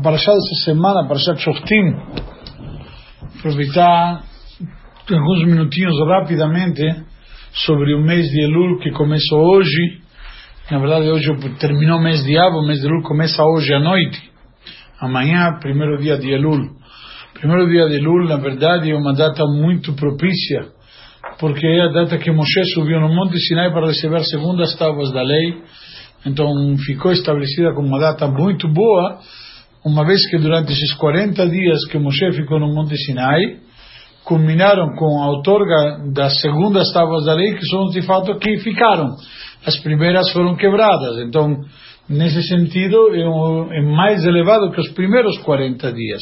[0.00, 1.94] a Parashá dessa semana, a Parashá Shoftim,
[3.38, 4.22] aproveitar
[5.10, 6.82] alguns minutinhos rapidamente
[7.52, 10.00] sobre o mês de Elul que começa hoje.
[10.70, 11.28] Na verdade, hoje
[11.58, 14.18] terminou o mês de Av, o mês de Elul começa hoje à noite.
[14.98, 16.70] Amanhã, primeiro dia de Elul.
[17.34, 20.68] Primeiro dia de Elul, na verdade, é uma data muito propícia,
[21.38, 25.22] porque é a data que Moshe subiu no Monte Sinai para receber segundas tábuas da
[25.22, 25.62] lei.
[26.24, 26.48] Então,
[26.86, 29.18] ficou estabelecida como uma data muito boa,
[29.84, 33.58] uma vez que durante esses 40 dias que Moshe ficou no Monte Sinai,
[34.24, 39.16] culminaram com a outorga das segundas tábuas da lei, que são de fato que ficaram.
[39.64, 41.18] As primeiras foram quebradas.
[41.18, 41.62] Então,
[42.08, 46.20] nesse sentido, é, é mais elevado que os primeiros 40 dias.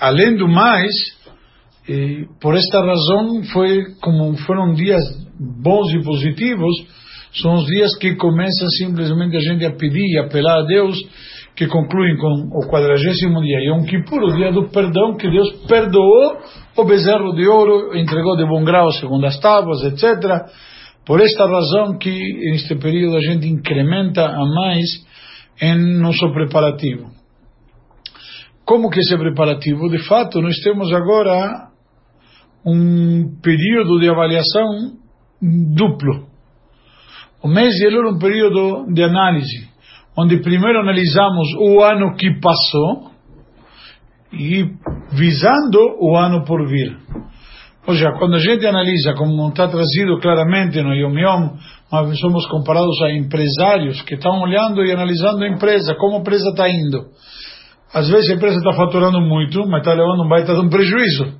[0.00, 0.92] Além do mais,
[2.40, 5.02] por esta razão, foi como foram dias
[5.38, 6.74] bons e positivos,
[7.40, 10.96] são os dias que começa simplesmente a gente a pedir e apelar a Deus
[11.54, 16.38] que concluem com o quadragésimo dia Yom Kippur, o dia do perdão, que Deus perdoou
[16.76, 20.46] o bezerro de ouro, entregou de bom grau segundo as tábuas, etc.
[21.04, 22.10] Por esta razão que
[22.50, 24.86] neste período a gente incrementa a mais
[25.60, 27.10] em nosso preparativo.
[28.64, 29.90] Como que esse preparativo?
[29.90, 31.68] De fato, nós temos agora
[32.64, 34.92] um período de avaliação
[35.40, 36.28] duplo.
[37.42, 39.71] O mês de Elul é um período de análise
[40.16, 43.10] onde primeiro analisamos o ano que passou
[44.32, 44.64] e
[45.12, 46.96] visando o ano por vir.
[47.86, 51.50] Ou seja, quando a gente analisa, como está trazido claramente no Yom Yom,
[51.90, 56.50] nós somos comparados a empresários que estão olhando e analisando a empresa, como a empresa
[56.50, 57.06] está indo.
[57.92, 61.34] Às vezes a empresa está faturando muito, mas está levando um baita de um prejuízo.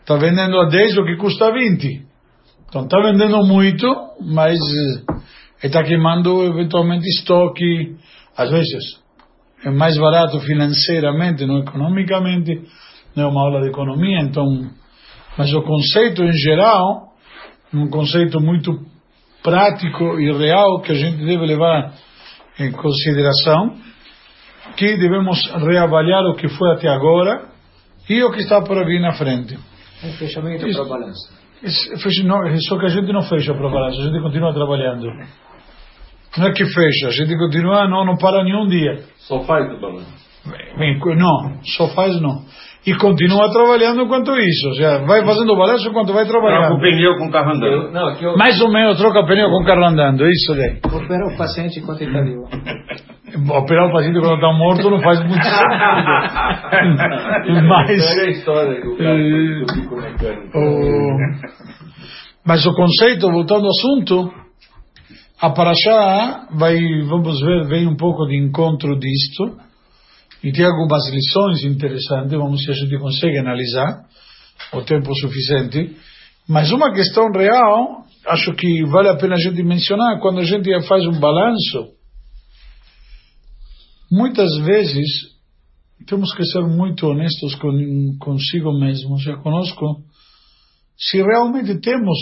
[0.00, 2.06] Está vendendo a 10 o que custa 20.
[2.68, 3.86] Então está vendendo muito,
[4.20, 4.58] mas
[5.68, 7.96] está queimando eventualmente estoque,
[8.36, 9.04] às vezes
[9.64, 12.62] é mais barato financeiramente, não economicamente,
[13.16, 14.70] não é uma aula de economia, então,
[15.38, 17.14] mas o conceito em geral,
[17.72, 18.78] um conceito muito
[19.42, 21.94] prático e real que a gente deve levar
[22.58, 23.76] em consideração,
[24.76, 27.46] que devemos reavaliar o que foi até agora
[28.08, 29.58] e o que está por vir na frente.
[30.02, 31.44] Um fechamento para a balança.
[32.68, 35.08] Só que a gente não fecha para a balança, a gente continua trabalhando.
[36.38, 38.98] Não é que fecha, a gente continua, não, não para nenhum dia.
[39.18, 40.24] Só faz o balanço?
[41.16, 42.42] Não, só faz não.
[42.86, 44.68] E continua trabalhando enquanto isso.
[44.68, 46.66] Ou seja, vai fazendo o balanço enquanto vai trabalhando.
[46.66, 47.92] Troca o pneu com o carro andando.
[47.92, 48.36] Não, aqui eu...
[48.36, 50.80] Mais ou menos troca o pneu com o carro andando, isso daí.
[50.84, 52.46] Opera o paciente enquanto ele está vivo.
[53.50, 55.68] Operar o paciente quando está morto não faz muito sentido.
[57.66, 58.14] Mas.
[58.14, 60.58] Pega a história cara mecânico.
[60.58, 61.16] O...
[62.46, 64.30] Mas o conceito, voltando ao assunto,
[65.40, 69.58] a Parashá vai, vamos ver, vem um pouco de encontro disto,
[70.42, 74.04] e tem algumas lições interessantes, vamos ver se a gente consegue analisar
[74.72, 75.96] o tempo suficiente.
[76.46, 80.70] Mas uma questão real, acho que vale a pena a gente mencionar, quando a gente
[80.86, 81.94] faz um balanço,
[84.12, 85.34] muitas vezes
[86.06, 87.56] temos que ser muito honestos
[88.20, 90.02] consigo mesmo, já conosco,
[90.96, 92.18] se realmente temos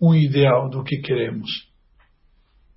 [0.00, 1.73] um ideal do que queremos.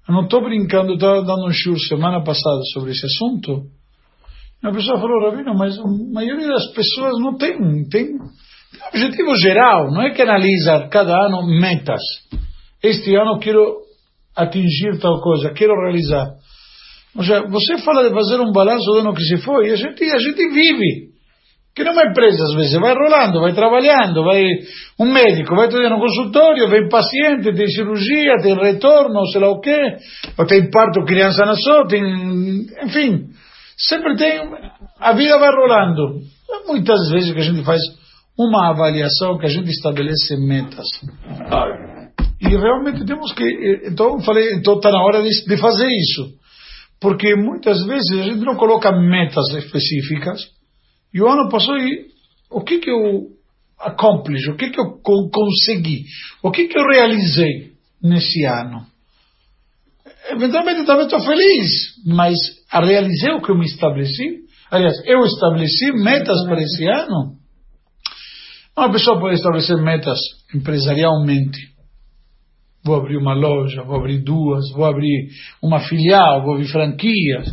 [0.08, 3.64] Eu não estou brincando, estava dando um show semana passada sobre esse assunto.
[4.64, 7.58] Uma pessoa falou, Rabino, mas a maioria das pessoas não tem,
[7.90, 8.18] tem,
[8.90, 12.02] objetivo geral, não é que analisa cada ano metas.
[12.82, 13.82] Este ano quero
[14.36, 16.36] atingir tal coisa, quero realizar.
[17.16, 20.04] Ou seja, você fala de fazer um balanço do ano que se foi, a gente,
[20.04, 21.17] a gente vive.
[21.78, 24.44] Que não é empresa, às vezes, vai rolando, vai trabalhando, vai
[25.00, 29.60] um médico, vai todo no consultório, vem paciente, tem cirurgia, tem retorno, sei lá o
[29.60, 29.96] quê,
[30.40, 32.02] ou tem parto, criança nasceu, tem,
[32.84, 33.28] enfim,
[33.78, 34.42] sempre tem,
[35.00, 36.22] a vida vai rolando.
[36.66, 37.80] Muitas vezes que a gente faz
[38.36, 40.88] uma avaliação, que a gente estabelece metas.
[42.42, 43.44] E realmente temos que,
[43.86, 46.38] então falei, então está na hora de, de fazer isso.
[47.00, 50.57] Porque muitas vezes a gente não coloca metas específicas,
[51.18, 52.06] e o ano passou e
[52.48, 53.30] o que que eu
[53.80, 56.06] accomplish, o que que eu consegui,
[56.44, 57.72] o que que eu realizei
[58.04, 58.86] nesse ano.
[60.30, 62.38] Eventualmente talvez estou feliz, mas
[62.72, 64.46] realizei o que eu me estabeleci.
[64.70, 67.36] Aliás, eu estabeleci metas para esse ano.
[68.78, 70.20] Uma pessoa pode estabelecer metas
[70.54, 71.58] empresarialmente.
[72.84, 75.30] Vou abrir uma loja, vou abrir duas, vou abrir
[75.64, 77.48] uma filial, vou abrir franquias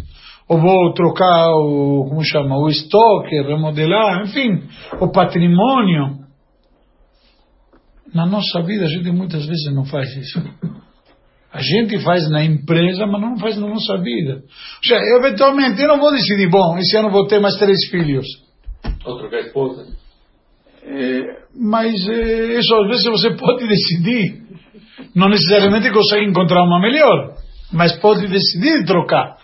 [0.49, 4.63] ou vou trocar o, como chama, o estoque, remodelar, enfim,
[5.01, 6.19] o patrimônio.
[8.15, 10.43] Na nossa vida a gente muitas vezes não faz isso.
[11.53, 14.43] A gente faz na empresa, mas não faz na nossa vida.
[14.43, 18.27] Ou seja, eventualmente, eu não vou decidir, bom, esse ano vou ter mais três filhos.
[19.07, 19.87] Ou trocar esposa.
[20.83, 21.21] É,
[21.57, 24.43] mas é, isso às vezes você pode decidir.
[25.15, 27.37] Não necessariamente consegue encontrar uma melhor,
[27.73, 29.37] mas pode decidir trocar.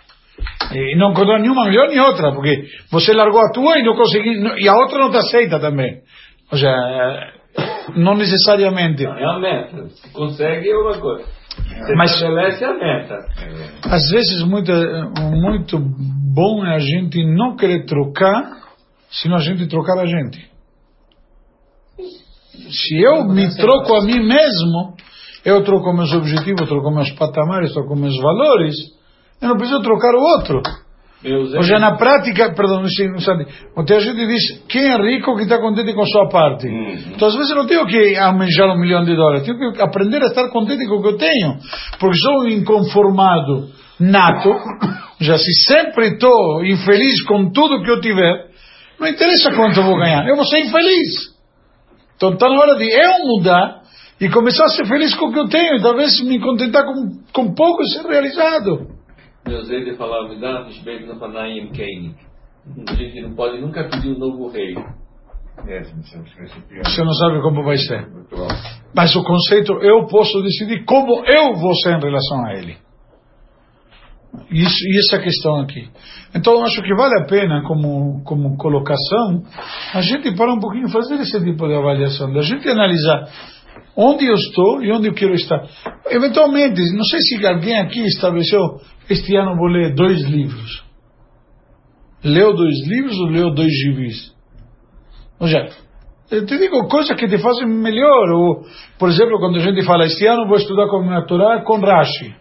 [0.73, 4.31] E não encontrar nenhuma melhor nem outra, porque você largou a tua e não consegui,
[4.63, 6.01] e a outra não te aceita também.
[6.51, 6.73] Ou seja,
[7.95, 9.03] não necessariamente.
[9.03, 9.89] Não, é a meta.
[9.89, 11.25] Se consegue é uma coisa.
[11.25, 13.17] Você Mas- estabelece a meta.
[13.89, 14.71] Às vezes muito,
[15.31, 15.77] muito
[16.33, 18.43] bom é a gente não querer trocar,
[19.09, 20.49] senão a gente trocar a gente.
[22.69, 24.95] Se eu me troco a mim mesmo,
[25.43, 28.75] eu troco meus objetivos, troco meus patamares, troco meus valores,
[29.41, 30.61] eu não preciso trocar o outro.
[31.23, 33.45] Ou seja, na prática, perdão, não sei, não sabe,
[33.77, 36.67] ontem a gente diz, quem é rico que está contente com a sua parte.
[36.67, 36.97] Uhum.
[37.13, 40.21] Então, às vezes, eu não tenho que almejar um milhão de dólares, tenho que aprender
[40.23, 41.57] a estar contente com o que eu tenho.
[41.99, 44.49] Porque sou um inconformado nato,
[45.21, 48.47] já se sempre estou infeliz com tudo que eu tiver,
[48.99, 51.35] não interessa quanto eu vou ganhar, eu vou ser infeliz.
[52.15, 53.81] Então, está na hora de eu mudar
[54.19, 57.11] e começar a ser feliz com o que eu tenho, e talvez me contentar com,
[57.31, 59.00] com pouco e ser realizado.
[59.47, 62.15] Meu Zé falava, me dá os beijos na Panaim Kane.
[62.87, 64.75] A gente não pode nunca pedir um novo rei.
[65.67, 66.17] É, você.
[66.83, 68.07] Você não sabe como vai ser.
[68.95, 72.77] Mas o conceito, eu posso decidir como eu vou ser em relação a ele.
[74.49, 75.89] Isso, e essa questão aqui.
[76.33, 79.43] Então, acho que vale a pena, como, como colocação,
[79.93, 83.27] a gente parar um pouquinho e fazer esse tipo de avaliação, da gente analisar
[83.95, 85.63] onde eu estou e onde eu quero estar.
[86.09, 90.83] Eventualmente, não sei se alguém aqui estabeleceu, este ano vou ler dois livros.
[92.23, 94.33] Leu dois livros ou leu dois gibis?
[95.39, 95.69] Ou seja,
[96.29, 98.29] eu te digo coisas que te fazem melhor.
[98.29, 98.63] Ou,
[98.97, 102.35] por exemplo, quando a gente fala, este ano vou estudar com a Torá com Rashi.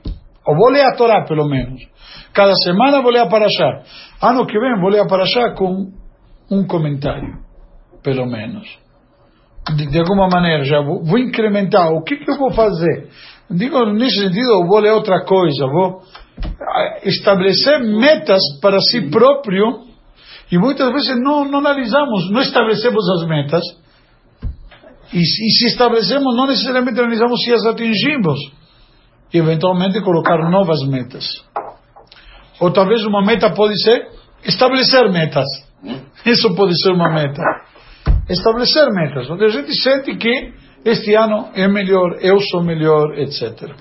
[0.47, 1.83] Ou vou ler a Torá, pelo menos.
[2.33, 3.83] Cada semana vou ler a Parashá.
[4.23, 5.91] Ano que vem vou ler a Parashá com
[6.51, 7.39] um comentário,
[8.03, 8.69] pelo menos.
[9.77, 11.93] De, de alguma maneira, já vou, vou incrementar.
[11.93, 13.09] O que, que eu vou fazer?
[13.51, 15.67] Digo, nesse sentido, vou ler outra coisa.
[15.67, 16.03] Vou
[17.05, 19.91] estabelecer metas para si próprio
[20.51, 23.63] e muitas vezes não, não analisamos, não estabelecemos as metas.
[25.13, 28.39] E, e se estabelecemos, não necessariamente analisamos se as atingimos.
[29.33, 31.25] E eventualmente colocar novas metas.
[32.61, 34.09] Ou talvez uma meta pode ser
[34.45, 35.47] estabelecer metas.
[36.27, 37.43] Isso pode ser uma meta.
[38.29, 39.31] Estabelecer metas.
[39.31, 40.53] Onde a gente sente que
[40.85, 43.73] este ano é melhor, eu sou melhor, etc.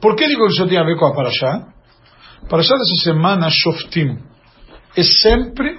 [0.00, 1.66] Por que digo que isso tem a ver com a Parashá?
[2.48, 4.18] Parashá dessa semana, Shoftim,
[4.96, 5.78] é sempre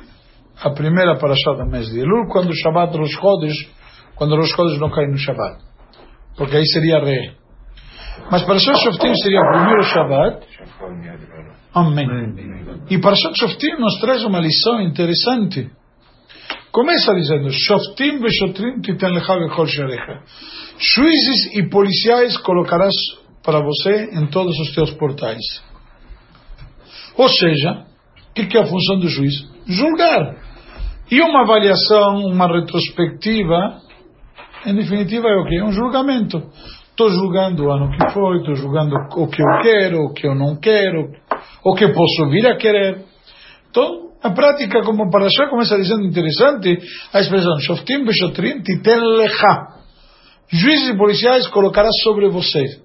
[0.61, 3.69] a primeira Parashá do mês de Elul, quando o Shabbat Rosh Chodesh,
[4.15, 5.71] quando Rosh Chodesh não cai no Shabbat.
[6.37, 7.35] Porque aí seria Re.
[8.29, 10.47] Mas Parashat Shoftim seria o primeiro Shabbat.
[11.73, 12.07] Amém.
[12.89, 15.69] E Parashat Shoftim nos traz uma lição interessante.
[16.71, 20.21] Começa dizendo, Shoftim veshotrim titen lecha vechol sharecha.
[20.77, 22.93] Juízes e policiais colocarás
[23.43, 25.41] para você em todos os teus portais.
[27.17, 27.85] Ou seja,
[28.29, 29.33] o que que é a função do juiz?
[29.67, 30.35] Julgar.
[31.09, 33.81] E uma avaliação, uma retrospectiva,
[34.65, 35.57] em definitiva é o que?
[35.57, 36.41] É um julgamento.
[36.89, 40.35] Estou julgando o ano que foi, estou julgando o que eu quero, o que eu
[40.35, 41.11] não quero,
[41.63, 43.05] o que posso vir a querer.
[43.69, 46.77] Então, a prática, como para já começa dizendo interessante,
[47.11, 49.81] a expressão Shoftim Beshotrim Titen Lecha.
[50.47, 52.81] Juízes e policiais colocarás sobre você.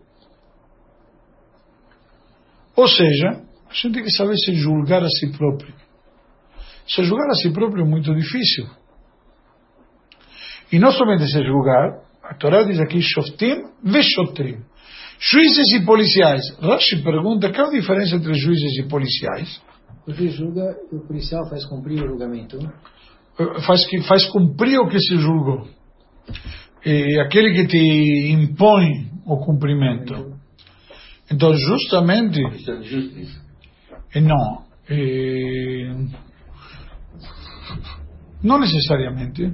[2.76, 5.74] Ou seja, a gente tem que saber se julgar a si próprio.
[6.86, 8.66] Se julgar a si próprio é muito difícil.
[10.70, 14.58] E não somente se julgar, a Torá diz aqui Shoftim Veshotrim.
[15.18, 16.42] Juízes e policiais.
[16.60, 19.62] Rashi pergunta qual a diferença entre juízes e policiais?
[20.06, 22.58] O juiz julga e o policial faz cumprir o julgamento.
[23.66, 25.66] faz, que, faz cumprir o que se julgou.
[26.84, 30.35] É aquele que te impõe o cumprimento.
[31.30, 32.40] Então, justamente,
[34.14, 34.64] é não.
[34.88, 35.90] eh,
[38.42, 39.52] não necessariamente.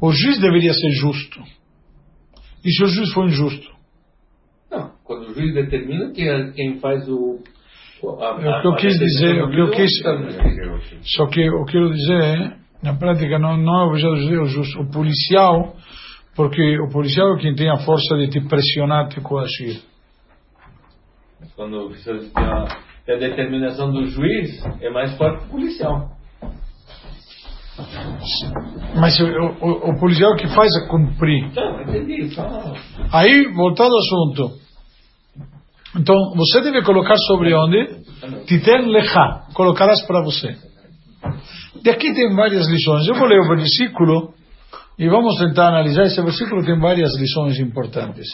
[0.00, 1.40] O juiz deveria ser justo.
[2.64, 3.70] E se o juiz for injusto?
[4.70, 7.38] Não, quando o juiz determina quem, é- quem faz o.
[8.20, 10.98] a- É o a- que eu a quis dizer, o que eu quis- determinação.
[11.04, 15.76] Só que eu quero dizer, na prática, não, não é o Deus, justo, o policial,
[16.34, 19.80] porque o policial é quem tem a força de te pressionar, te coagir.
[21.42, 22.64] Mas quando você tem a,
[23.04, 26.12] tem a determinação do juiz, é mais forte que o policial.
[28.94, 31.52] Mas o, o, o policial que faz é cumprir.
[31.52, 32.32] Não, entendi.
[32.32, 32.44] Só...
[33.12, 34.62] Aí, voltando ao assunto.
[35.96, 38.04] Então, você deve colocar sobre onde?
[38.46, 39.46] Titen lecha.
[39.54, 40.56] Colocarás para você.
[41.84, 43.08] Daqui tem várias lições.
[43.08, 44.32] Eu vou ler o versículo
[44.96, 46.04] e vamos tentar analisar.
[46.04, 48.28] Esse versículo tem várias lições importantes.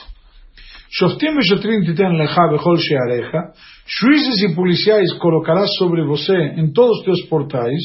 [0.90, 3.52] Shoftim veshotrim titen lecha bechol shearecha.
[3.87, 7.83] Juízes e policiais colocarás sobre você em todos os teus portais.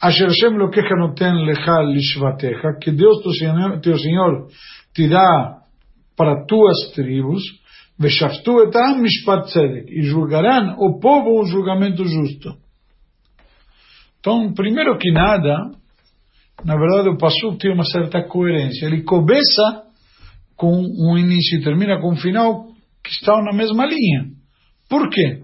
[0.00, 2.78] Asher Hashem lokecha noten lecha lishvatecha.
[2.80, 4.48] Que Deus, teu Senhor, teu Senhor,
[4.94, 5.58] te dá
[6.16, 7.42] para tuas tribos.
[7.98, 9.90] Veshaftu etam mishpat tzedek.
[9.90, 12.56] E julgarão o povo um julgamento justo.
[14.18, 15.70] Então, primeiro que nada,
[16.62, 18.84] na verdade o Passuk tem uma certa coerência.
[18.86, 19.89] Ele começa
[20.60, 22.66] com um início e termina com um final
[23.02, 24.26] que estão na mesma linha.
[24.90, 25.42] Por quê?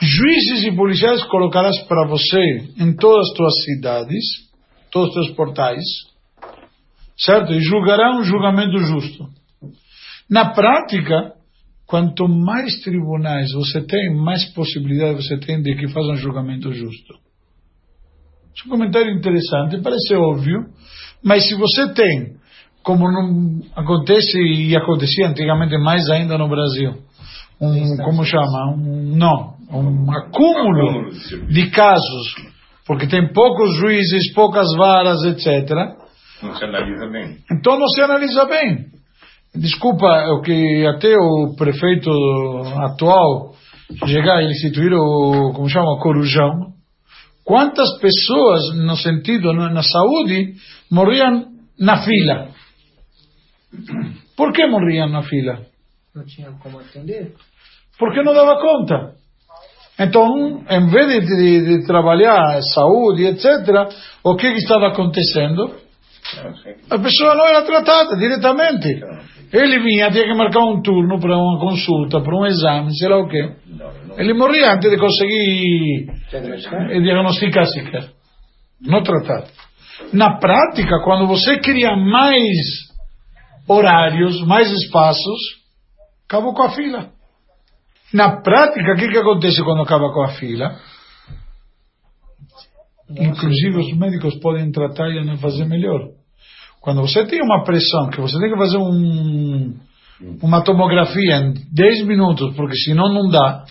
[0.00, 2.40] Juízes e policiais colocarás para você
[2.80, 4.24] em todas as tuas cidades,
[4.90, 5.84] todos os teus portais,
[7.16, 7.52] certo?
[7.52, 9.28] E julgará um julgamento justo.
[10.28, 11.34] Na prática,
[11.86, 17.14] quanto mais tribunais você tem, mais possibilidade você tem de que faça um julgamento justo.
[18.52, 20.66] Esse é um comentário interessante, parece óbvio,
[21.22, 22.41] mas se você tem,
[22.82, 26.94] como não acontece e acontecia antigamente mais ainda no Brasil,
[27.60, 31.10] um, como chama, um, não, um acúmulo
[31.48, 32.34] de casos,
[32.86, 35.70] porque tem poucos juízes, poucas varas, etc.
[36.42, 37.36] Não se analisa bem.
[37.50, 38.86] Então não se analisa bem.
[39.54, 42.10] Desculpa, o que até o prefeito
[42.78, 43.52] atual
[44.06, 46.72] chegar e instituir o, como chama, o corujão,
[47.44, 50.54] quantas pessoas, no sentido, na, na saúde,
[50.90, 51.46] morriam
[51.78, 52.48] na fila?
[54.36, 55.60] Por que morriam na fila?
[56.14, 57.32] Não tinha como atender?
[57.98, 59.14] Porque não dava conta.
[59.98, 63.46] Então, em vez de, de, de trabalhar saúde, etc.,
[64.24, 65.74] o que, que estava acontecendo?
[66.90, 68.88] A pessoa não era tratada diretamente.
[69.52, 73.18] Ele vinha, tinha que marcar um turno para uma consulta, para um exame, sei lá
[73.18, 73.50] o quê.
[74.16, 76.06] Ele morria antes de conseguir
[77.02, 78.10] diagnosticar sequer.
[78.80, 79.46] Não tratado.
[80.12, 82.91] Na prática, quando você cria mais
[83.68, 85.62] horários, mais espaços,
[86.26, 87.10] acabou com a fila.
[88.12, 90.78] Na prática, o que, que acontece quando acaba com a fila?
[93.10, 96.10] Inclusive, os médicos podem tratar e fazer melhor.
[96.80, 99.74] Quando você tem uma pressão, que você tem que fazer um,
[100.42, 103.64] uma tomografia em 10 minutos, porque senão não dá,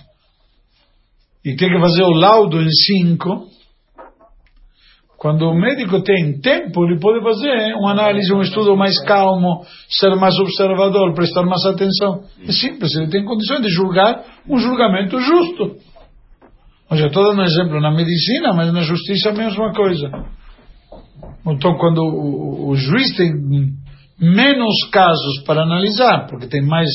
[1.44, 3.51] e tem que fazer o laudo em 5,
[5.22, 10.16] quando o médico tem tempo, ele pode fazer uma análise, um estudo mais calmo, ser
[10.16, 12.24] mais observador, prestar mais atenção.
[12.44, 15.76] É simples, ele tem condições de julgar um julgamento justo.
[16.90, 20.10] Ou seja, estou dando um exemplo na medicina, mas na justiça é a mesma coisa.
[21.46, 23.32] Então, quando o, o juiz tem
[24.20, 26.90] menos casos para analisar, porque tem mais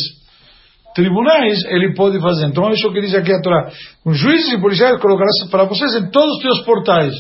[0.97, 2.47] tribunais, ele pode fazer.
[2.47, 3.71] Então, isso que diz aqui a Torá.
[4.05, 7.15] Os juízes e policiais colocarão para vocês em todos os teus portais,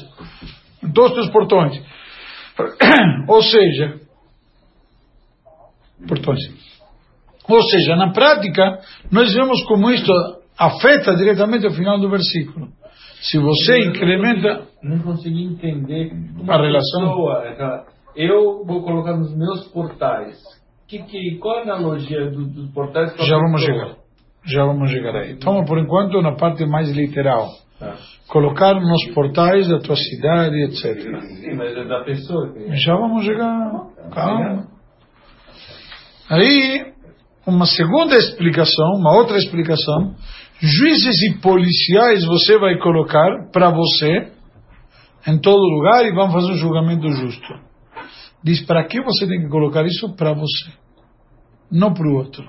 [0.86, 1.80] em todos os teus portões.
[3.28, 4.00] Ou seja,
[6.08, 6.40] portões.
[7.48, 10.12] Ou seja, na prática, nós vemos como isto
[10.58, 12.68] afeta diretamente o final do versículo.
[13.20, 14.66] Se você incrementa.
[14.82, 16.12] Não consegui entender
[16.48, 17.00] A relação?
[17.08, 20.36] Pessoa, aquela- eu vou colocar nos meus portais.
[20.88, 23.96] Que, que, qual a analogia do- dos portais Já vamos chegar.
[24.44, 25.32] Já vamos chegar aí.
[25.32, 27.48] Então, por enquanto, na parte mais literal.
[28.28, 30.96] Colocar nos portais da tua cidade, etc.
[31.22, 32.52] Sim, mas é da pessoa.
[32.52, 33.70] que- Já vamos chegar.
[34.12, 34.66] Calma.
[36.28, 36.92] Aí,
[37.46, 40.14] uma segunda explicação, uma outra explicação.
[40.58, 44.32] Juízes e policiais você vai colocar para você
[45.26, 47.46] em todo lugar e vão fazer um julgamento justo.
[48.42, 50.70] Diz para que você tem que colocar isso para você,
[51.70, 52.44] não para o outro.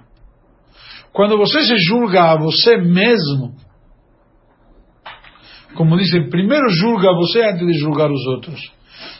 [1.12, 3.56] Quando você se julga a você mesmo,
[5.78, 8.60] como dizem, primeiro julga você antes de julgar os outros.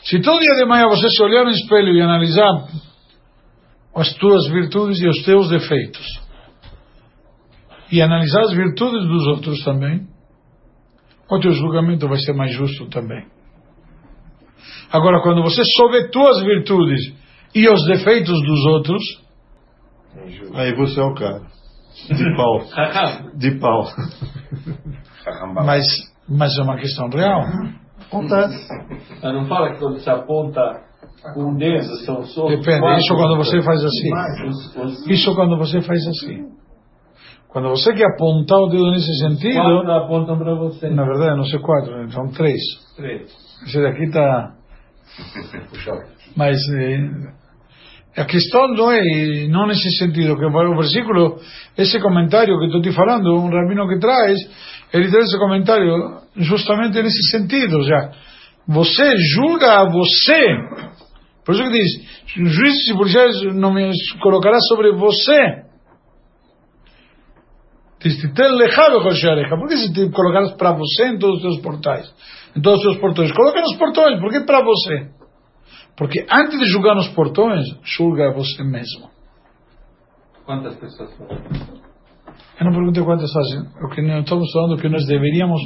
[0.02, 2.66] Se todo dia de manhã você se olhar no espelho e analisar
[3.94, 6.06] as tuas virtudes e os teus defeitos,
[7.90, 10.06] e analisar as virtudes dos outros também,
[11.30, 13.24] o teu julgamento vai ser mais justo também.
[14.90, 17.14] Agora, quando você souber tuas virtudes
[17.54, 19.02] e os defeitos dos outros,
[20.54, 21.42] Aí você é o cara.
[22.08, 22.64] De pau.
[23.36, 23.84] De pau.
[25.64, 25.84] mas,
[26.28, 27.42] mas é uma questão real.
[28.06, 28.66] Acontece.
[29.22, 30.60] Mas não fala que quando se aponta
[31.34, 32.48] com o dedo são só.
[32.48, 32.80] Depende.
[32.80, 34.10] quatro- Isso quando você faz assim.
[35.12, 36.46] Isso quando você faz assim.
[37.48, 39.54] Quando você quer apontar o dedo nesse sentido.
[39.54, 40.90] Quatro apontam para você.
[40.90, 42.60] Na verdade, não sei quatro, são três.
[42.96, 43.22] Três.
[43.66, 44.54] Esse daqui está.
[46.36, 49.00] Mas eh, a questão não é
[49.48, 51.36] não nesse sentido, que o versículo,
[51.76, 54.36] esse comentário que estou te falando, um rabino que traz,
[54.92, 58.12] ele traz esse comentário justamente nesse sentido, seja,
[58.66, 60.56] você julga a você.
[61.44, 61.90] Por isso que diz,
[62.54, 63.90] juízes e policiais não me
[64.20, 65.64] colocará sobre você.
[68.00, 68.20] Diz,
[69.58, 72.14] por que se te colocarás para você em todos os teus portais?
[72.56, 73.32] Em todos os teus portões.
[73.32, 75.10] Coloca nos portões, por que para você?
[75.96, 79.10] Porque antes de julgar nos portões, julga a você mesmo.
[80.44, 81.87] Quantas pessoas fazem?
[82.58, 83.60] Eu não perguntei quantas fazem.
[83.82, 85.60] O que nós estamos falando que nós deveríamos,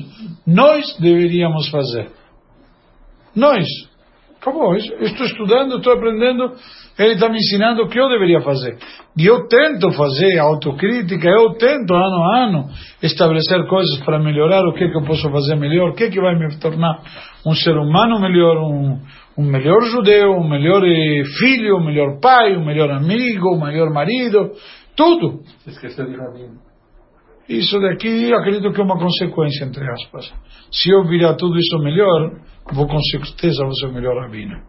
[0.47, 2.11] nós deveríamos fazer.
[3.35, 3.67] Nós.
[4.41, 4.75] Acabou.
[4.75, 6.53] Eu estou estudando, estou aprendendo.
[6.99, 8.77] Ele está me ensinando o que eu deveria fazer.
[9.17, 12.69] E eu tento fazer autocrítica, eu tento ano a ano
[13.03, 16.37] estabelecer coisas para melhorar o que, que eu posso fazer melhor, o que, que vai
[16.37, 17.03] me tornar
[17.47, 18.99] um ser humano melhor, um,
[19.39, 23.91] um melhor judeu, um melhor eh, filho, um melhor pai, um melhor amigo, um melhor
[23.91, 24.51] marido,
[24.97, 25.41] tudo.
[25.65, 26.72] Você esqueceu de rabino.
[27.49, 30.33] Isso daqui acredito que é uma consequência, entre aspas.
[30.71, 32.41] Se eu virar tudo isso melhor,
[32.73, 34.63] vou com certeza vou ser o melhor rabino.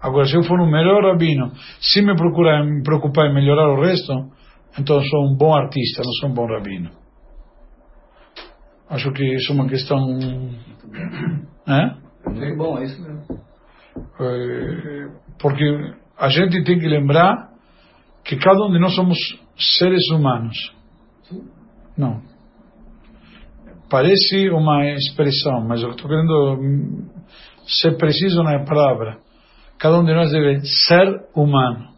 [0.00, 1.50] Agora, se eu for um melhor rabino,
[1.80, 4.12] se me, procurar, me preocupar em melhorar o resto,
[4.78, 6.90] então sou um bom artista, não sou um bom rabino.
[8.88, 9.98] Acho que isso é uma questão.
[11.68, 12.30] É?
[12.30, 13.22] Muito bom, é isso mesmo.
[14.18, 17.50] É, porque a gente tem que lembrar
[18.24, 19.18] que cada um de nós somos
[19.78, 20.56] seres humanos.
[21.98, 22.22] Não.
[23.90, 27.04] Parece uma expressão, mas eu estou querendo
[27.66, 29.18] ser preciso na palavra.
[29.78, 31.88] Cada um de nós deve ser humano.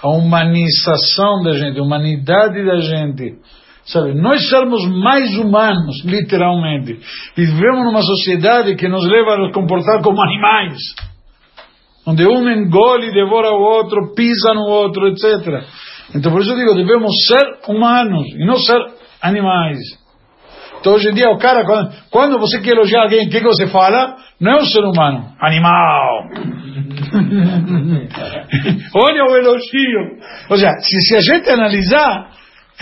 [0.00, 3.38] A humanização da gente, a humanidade da gente.
[3.84, 7.00] Sabe, nós sermos mais humanos, literalmente.
[7.36, 10.78] E vivemos numa sociedade que nos leva a nos comportar como animais.
[12.06, 15.64] Onde um engole, devora o outro, pisa no outro, etc.
[16.14, 18.78] Então por isso eu digo, devemos ser humanos e não ser
[19.20, 19.78] animais.
[20.80, 23.46] Então hoje em dia o cara, quando, quando você quer elogiar alguém, o que, que
[23.46, 24.16] você fala?
[24.40, 26.28] Não é um ser humano, animal.
[28.94, 30.18] Olha o elogio.
[30.48, 32.30] Ou seja, se, se a gente analisar,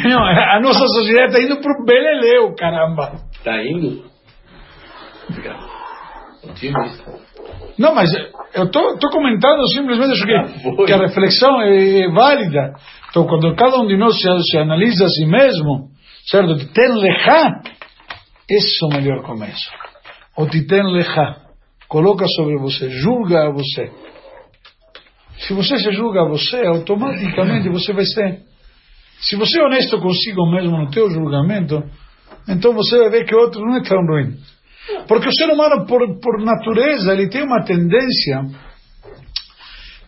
[0.04, 3.12] não, a nossa sociedade está indo para o beleleu, caramba.
[3.32, 4.04] Está indo?
[6.44, 7.26] Otimista.
[7.78, 8.10] Não, mas
[8.54, 12.74] eu estou comentando simplesmente que, que a reflexão é, é válida.
[13.16, 15.88] Então, quando cada um de nós se, se analisa a si mesmo,
[16.26, 16.54] certo?
[16.58, 17.62] Titen lechá,
[18.46, 19.70] esse é o melhor começo.
[20.36, 21.38] O titen lechá,
[21.88, 23.90] coloca sobre você, julga a você.
[25.38, 28.40] Se você se julga a você, automaticamente você vai ser.
[29.20, 31.82] Se você é honesto consigo mesmo no teu julgamento,
[32.46, 34.36] então você vai ver que o outro não é tão ruim.
[35.08, 38.42] Porque o ser humano, por, por natureza, ele tem uma tendência,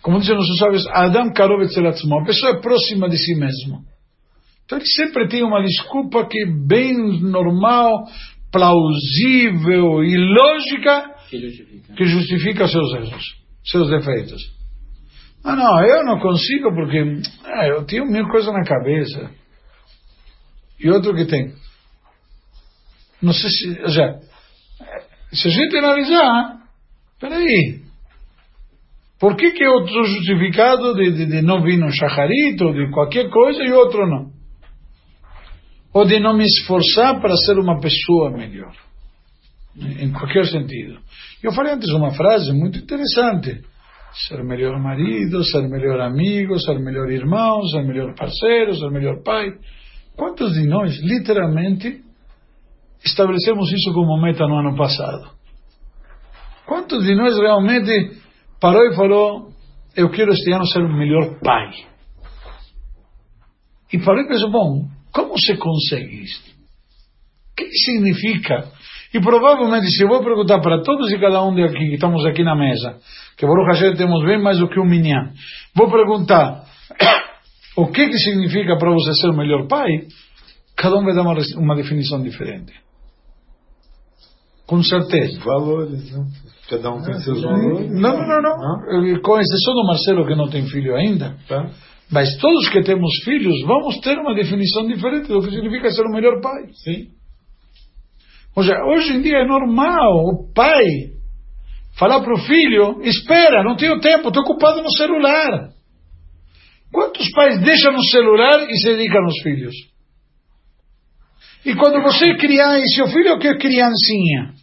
[0.08, 3.84] como dizem nossos sábios, Adam Karovet a pessoa é próxima de si mesmo.
[4.64, 8.06] Então ele sempre tem uma desculpa que é bem normal,
[8.50, 11.94] plausível e lógica Que justifica.
[11.94, 13.22] que justifica seus erros,
[13.62, 14.40] seus defeitos.
[15.44, 17.04] Ah, não, eu não consigo porque
[17.44, 19.30] ah, eu tenho mil coisas na cabeça.
[20.80, 21.52] E outro que tem.
[23.20, 23.68] Não sei se.
[23.82, 24.20] Ou seja,
[25.34, 26.62] se a gente analisar,
[27.20, 27.87] peraí.
[29.20, 32.90] Por que, que eu estou justificado de, de, de não vir no shacharit ou de
[32.90, 34.30] qualquer coisa e outro não?
[35.92, 38.72] Ou de não me esforçar para ser uma pessoa melhor.
[39.76, 40.98] Em qualquer sentido.
[41.42, 43.60] Eu falei antes uma frase muito interessante.
[44.28, 49.50] Ser melhor marido, ser melhor amigo, ser melhor irmão, ser melhor parceiro, ser melhor pai.
[50.16, 52.02] Quantos de nós, literalmente,
[53.04, 55.30] estabelecemos isso como meta no ano passado?
[56.66, 58.27] Quantos de nós realmente
[58.60, 59.50] parou e falou:
[59.96, 61.70] Eu quero este ano ser o melhor pai?
[63.92, 66.50] E parou e pensou: Bom, como se consegue isto?
[67.52, 68.70] O que significa?
[69.12, 72.24] E provavelmente, se eu vou perguntar para todos e cada um de aqui que estamos
[72.26, 72.98] aqui na mesa,
[73.36, 75.32] que Baruch Hashem temos bem mais do que um minhã,
[75.74, 76.64] vou perguntar
[77.76, 79.88] o que, que significa para você ser o melhor pai,
[80.76, 82.72] cada um vai dar uma, uma definição diferente.
[84.68, 85.40] Com certeza.
[85.40, 86.26] Valores, né?
[86.68, 87.90] Cada um tem seus valores.
[87.90, 89.22] Não, não, não, não.
[89.22, 91.70] Com exceção do Marcelo que não tem filho ainda, Tá?
[92.10, 96.12] mas todos que temos filhos vamos ter uma definição diferente do que significa ser o
[96.12, 96.68] melhor pai.
[96.84, 97.08] Sim.
[98.54, 100.84] Ou seja, hoje em dia é normal o pai
[101.98, 105.70] falar para o filho: espera, não tenho tempo, estou ocupado no celular.
[106.92, 109.74] Quantos pais deixam o celular e se dedicam aos filhos?
[111.64, 114.54] E quando você criar, e seu filho que é criancinha,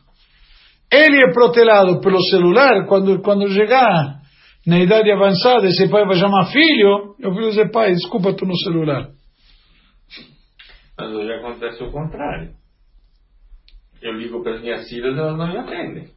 [0.92, 4.22] ele é protelado pelo celular, quando, quando chegar
[4.66, 8.48] na idade avançada, esse pai vai chamar filho, e o filho diz, pai, desculpa, estou
[8.48, 9.10] no celular.
[10.98, 12.52] Mas hoje acontece o contrário.
[14.02, 16.08] Eu ligo para as minhas filhas, elas não me atendem.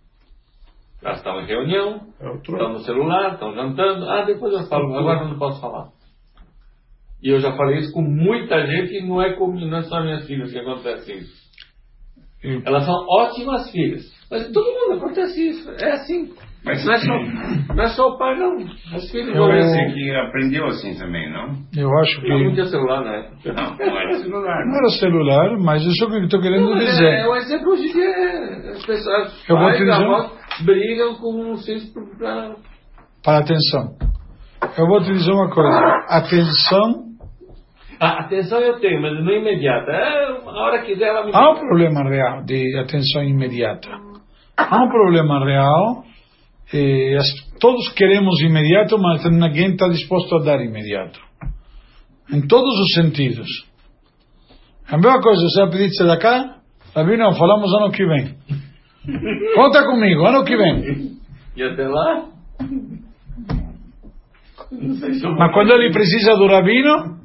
[1.03, 4.09] Elas estão em reunião, É estão no celular, estão jantando.
[4.09, 5.91] Ah, depois eu falo, agora eu não posso falar.
[7.23, 10.01] E eu já falei isso com muita gente e não é comigo, não é só
[10.01, 11.49] minhas filhas que acontece isso.
[12.65, 14.18] Elas são ótimas filhas.
[14.31, 15.71] Mas todo mundo acontece isso.
[15.79, 16.33] É assim.
[16.64, 18.57] Mas não, é só, não é só o pai, não.
[18.57, 21.55] Os filhos Eu- Parece que aprendeu assim também, não?
[21.75, 23.53] Eu acho que não não tinha celular na época.
[23.53, 24.67] Não, não era celular.
[24.67, 24.77] não.
[24.77, 27.05] era celular, mas isso que eu estou querendo Não, mas dizer.
[27.07, 28.05] é, é um exemplo hoje em dia.
[28.11, 30.33] é, As pessoas, Eu vou pais te dizer- avós
[30.64, 32.55] brigam com os filhos para
[33.25, 33.95] Para atenção.
[34.77, 35.79] Eu vou te dizer uma coisa.
[36.09, 37.05] Atenção,
[38.01, 39.91] A atenção eu tenho, mas não imediata.
[39.93, 43.88] É, a hora que quiser ela me há um problema real de atenção imediata.
[44.59, 46.05] Há um problema real.
[46.75, 47.16] eh,
[47.61, 51.21] todos queremos imediato, mas ninguém está disposto a dar imediato.
[52.31, 53.49] Em todos os sentidos.
[54.90, 56.57] A mesma coisa, você vai pedir de cá?
[56.94, 58.35] Rabino, falamos ano que vem.
[59.55, 61.18] Conta comigo, ano que vem.
[61.57, 62.27] E até lá.
[64.71, 67.18] Mas quando ele precisa do rabino,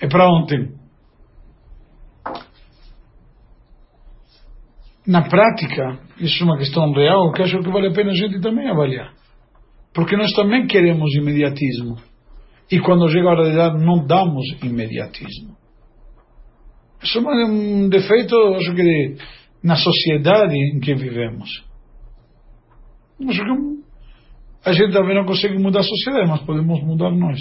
[0.00, 0.75] é para ontem.
[5.06, 8.40] Na prática, isso é uma questão real que acho que vale a pena a gente
[8.40, 9.12] também avaliar.
[9.94, 11.96] Porque nós também queremos imediatismo.
[12.70, 15.56] E quando chega a hora de dar, não damos imediatismo.
[17.02, 19.16] Isso é um defeito, acho que, de-
[19.62, 21.64] na sociedade em que vivemos.
[23.28, 27.38] Acho que a gente também não consegue mudar a sociedade, mas podemos mudar nós.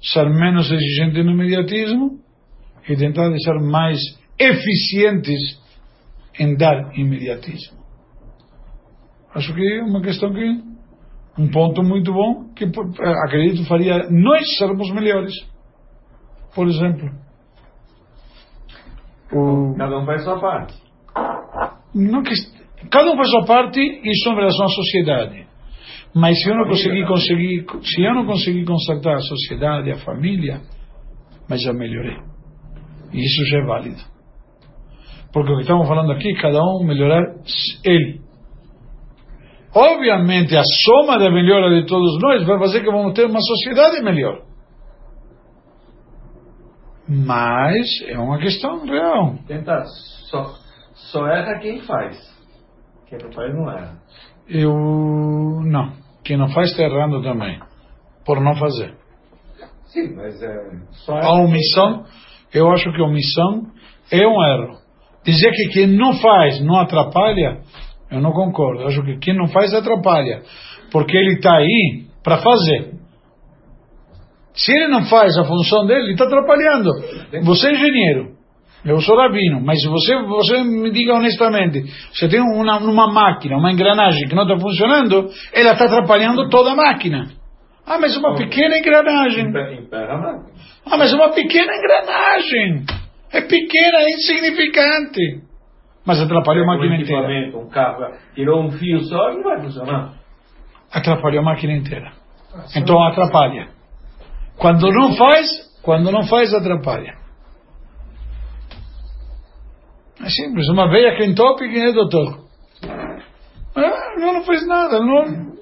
[0.00, 2.20] Ser menos exigente no imediatismo
[2.88, 3.98] e tentar ser mais
[4.38, 5.59] eficientes
[6.38, 7.78] em dar imediatismo.
[9.34, 10.62] Acho que é uma questão que,
[11.38, 12.82] um ponto muito bom, que pô,
[13.26, 15.32] acredito faria nós sermos melhores.
[16.54, 17.08] Por exemplo,
[19.32, 20.74] o, Cada um faz sua parte.
[21.94, 22.34] não que,
[22.90, 25.46] cada um faz sua parte, isso em relação à sociedade.
[26.12, 30.60] Mas se eu não conseguir conseguir, se eu não conseguir consertar a sociedade, a família,
[31.48, 32.16] mas já melhorei.
[33.12, 34.00] E isso já é válido.
[35.32, 37.34] Porque o que estamos falando aqui, cada um melhorar
[37.84, 38.20] ele.
[39.74, 44.02] Obviamente, a soma da melhora de todos nós vai fazer que vamos ter uma sociedade
[44.02, 44.42] melhor.
[47.08, 49.36] Mas é uma questão real.
[49.46, 49.84] Tenta.
[50.30, 50.54] Só,
[50.94, 52.18] só erra quem faz.
[53.08, 53.98] Quem não faz não erra.
[54.48, 54.74] Eu
[55.64, 55.92] não.
[56.24, 57.60] Quem não faz está errando também.
[58.24, 58.94] Por não fazer.
[59.86, 60.54] Sim, mas é.
[61.04, 62.04] Só A omissão,
[62.54, 63.66] eu acho que a omissão
[64.12, 64.79] é um erro.
[65.24, 67.58] Dizer que quem não faz não atrapalha,
[68.10, 68.82] eu não concordo.
[68.82, 70.42] Eu acho que quem não faz atrapalha.
[70.90, 72.94] Porque ele está aí para fazer.
[74.54, 76.90] Se ele não faz a função dele, ele está atrapalhando.
[77.44, 78.40] Você é engenheiro.
[78.84, 83.58] Eu sou rabino, mas se você, você me diga honestamente, você tem uma, uma máquina,
[83.58, 87.28] uma engrenagem que não está funcionando, ela está atrapalhando toda a máquina.
[87.86, 89.52] Ah, mas uma pequena engrenagem.
[90.86, 92.84] Ah, mas uma pequena engrenagem.
[93.32, 95.42] É pequena, é insignificante.
[96.04, 97.22] Mas atrapalhou a Um máquina inteira.
[97.22, 100.14] equipamento, um carro, tirou um fio só, não vai funcionar.
[100.92, 102.12] Atrapalhou a máquina inteira.
[102.74, 103.68] Então atrapalha.
[104.56, 105.46] Quando não faz,
[105.82, 107.16] quando não faz, atrapalha.
[110.22, 110.68] É simples.
[110.68, 112.44] Uma veia que entope, quem é doutor?
[113.74, 115.00] Ah, não, não fez nada.
[115.00, 115.54] Não...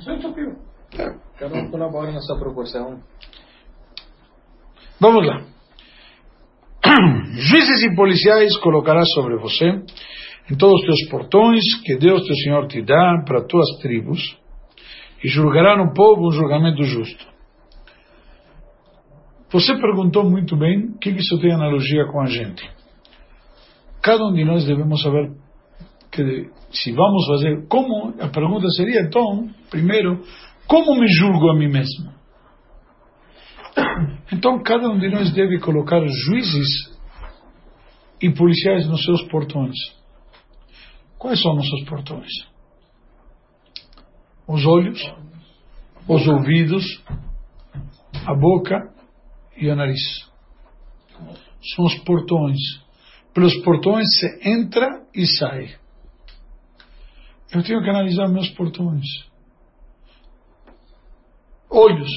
[0.00, 0.56] Só entupiu.
[1.38, 3.00] Cada um colabora na sua proporção.
[4.98, 5.51] Vamos lá.
[7.34, 9.82] Juízes e policiais colocarás sobre você
[10.50, 14.36] em todos os teus portões que Deus teu Senhor te dá para tuas tribos
[15.22, 17.24] e julgará no povo um julgamento justo.
[19.50, 22.68] Você perguntou muito bem o que isso tem analogia com a gente.
[24.02, 25.30] Cada um de nós devemos saber
[26.10, 30.22] que se vamos fazer, como, a pergunta seria então, primeiro,
[30.66, 32.12] como me julgo a mim mesmo?
[34.32, 36.92] Então cada um de nós deve colocar juízes
[38.20, 39.76] e policiais nos seus portões.
[41.18, 42.30] Quais são nossos portões?
[44.46, 45.00] Os olhos,
[46.08, 46.84] os ouvidos,
[48.26, 48.92] a boca
[49.56, 50.00] e o nariz.
[51.74, 52.58] São os portões.
[53.32, 55.76] Pelos portões se entra e sai.
[57.52, 59.04] Eu tenho que analisar meus portões.
[61.72, 62.10] Olhos.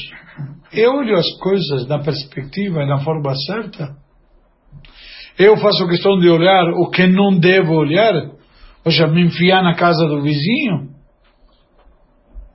[0.72, 3.96] Eu olho as coisas na perspectiva e na forma certa.
[5.38, 8.14] Eu faço questão de olhar o que não devo olhar,
[8.84, 10.90] ou seja, me enfiar na casa do vizinho,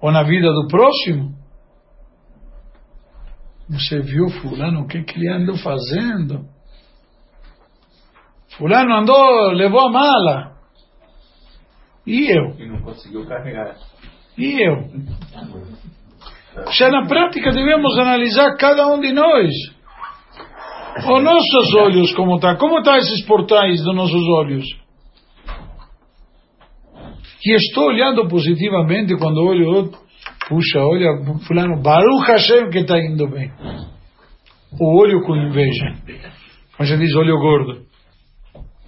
[0.01, 1.35] ou na vida do próximo.
[3.69, 6.47] Você viu fulano, o que, que ele andou fazendo?
[8.57, 10.57] Fulano andou, levou a mala.
[12.07, 12.57] E eu?
[12.59, 13.77] E não conseguiu carregar.
[14.37, 14.91] E eu?
[16.73, 19.51] Já na prática devemos analisar cada um de nós.
[20.97, 22.57] Os nossos olhos como está?
[22.57, 24.65] Como estão esses portais dos nossos olhos?
[27.45, 29.91] E estou olhando positivamente quando olho,
[30.49, 31.09] puxa, olha,
[31.47, 33.51] fulano, Baruch Hashem que está indo bem.
[34.79, 35.95] O olho com inveja.
[36.77, 37.83] Como já diz, olho gordo.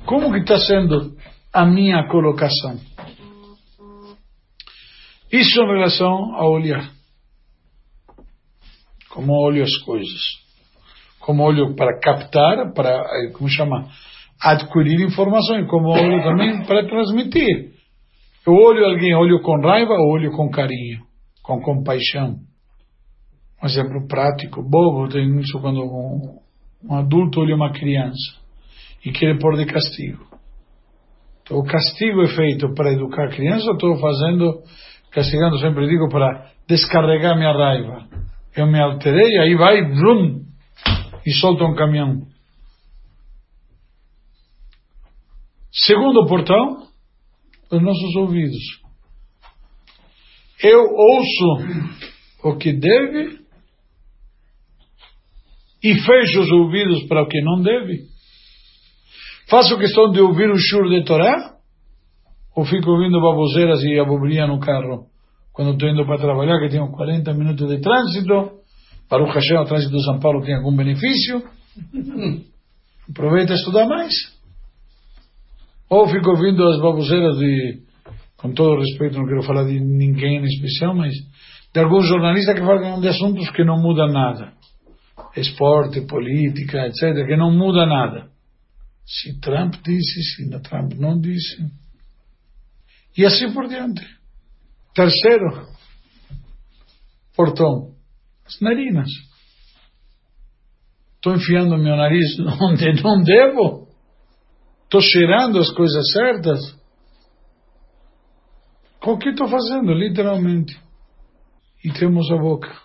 [0.05, 1.17] Como que está sendo
[1.53, 2.77] a minha colocação?
[5.33, 7.02] Isso em relação a olhar.
[9.13, 10.41] Como olho as coisas.
[11.21, 13.87] Como olho para captar, para, eh, como chama?
[14.41, 15.59] Adquirir informação.
[15.59, 17.73] E como olho também para transmitir.
[18.47, 21.03] Eu olho alguém, olho com raiva ou olho com carinho,
[21.43, 22.39] com compaixão.
[23.63, 26.41] Um exemplo prático, bobo, tem isso quando um,
[26.91, 28.43] um adulto olha uma criança
[29.05, 30.27] e quer pôr de castigo.
[31.43, 34.63] Então, o castigo é feito para educar a criança, ou estou fazendo,
[35.13, 38.07] castigando, sempre digo, para descarregar minha raiva.
[38.55, 40.45] Eu me alterei, aí vai, vrum,
[41.25, 42.27] e solta um caminhão.
[45.73, 46.87] Segundo portão,
[47.71, 48.83] os nossos ouvidos.
[50.63, 51.93] Eu ouço
[52.45, 53.41] o que deve
[55.83, 58.07] e fecho os ouvidos para o que não deve.
[59.49, 61.57] Faço questão de ouvir o shur de Torá?
[62.55, 65.11] Ou fico ouvindo baboseiras e abobrinha no carro
[65.53, 68.63] quando estou indo para trabalhar, que tenho 40 minutos de trânsito?
[69.09, 71.43] Para o Hashem, o trânsito de São Paulo tem algum benefício?
[73.11, 74.15] Aproveita estudar mais.
[75.91, 77.83] Ou fico ouvindo as baboseiras de,
[78.39, 81.13] com todo respeito, não quero falar de ninguém em especial, mas
[81.75, 84.55] de alguns jornalistas que falam de assuntos que não mudam nada.
[85.37, 88.29] Esporte, política, etc., que não muda nada.
[89.05, 91.63] Se Trump disse, se Trump não disse.
[93.17, 94.03] E assim por diante.
[94.95, 95.67] Terceiro,
[97.35, 97.95] portão,
[98.47, 99.09] as narinas.
[101.17, 103.89] Estou enfiando meu nariz onde não devo?
[104.85, 106.61] Estou cheirando as coisas certas?
[109.05, 110.79] O que estou fazendo, literalmente?
[111.85, 112.77] E temos a boca.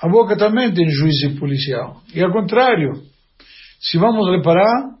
[0.00, 2.02] A boca também tem juízo policial.
[2.14, 3.02] E ao contrário,
[3.80, 4.96] se vamos reparar,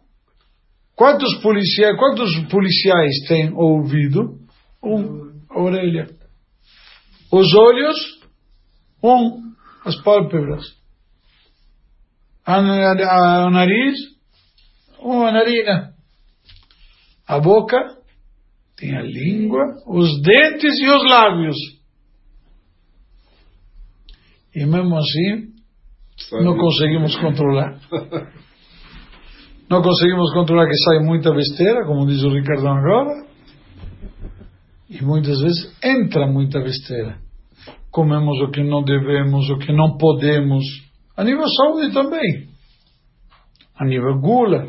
[0.96, 4.40] quantos policiais, quantos policiais têm ouvido?
[4.82, 6.08] Um, a orelha.
[7.32, 7.96] Os olhos,
[9.02, 9.52] um,
[9.84, 10.64] as pálpebras.
[12.46, 13.98] O nariz,
[14.98, 15.94] uma narina.
[17.26, 17.76] A boca
[18.76, 21.56] tem a língua, os dentes e os lábios.
[24.54, 25.52] E mesmo assim,
[26.42, 27.78] não conseguimos controlar.
[29.70, 33.24] Não conseguimos controlar que sai muita besteira, como diz o Ricardo agora,
[34.90, 37.20] e muitas vezes entra muita besteira.
[37.92, 40.64] Comemos o que não devemos, o que não podemos,
[41.16, 42.48] a nível saúde também,
[43.76, 44.68] a nível gula.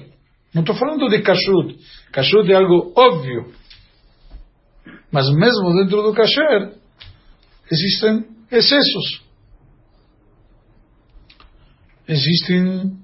[0.53, 1.75] Não estou falando de kashrut.
[2.11, 3.51] Kashrut é algo óbvio.
[5.11, 6.75] Mas mesmo dentro do kasher,
[7.71, 9.25] existem excessos.
[12.07, 12.97] Existem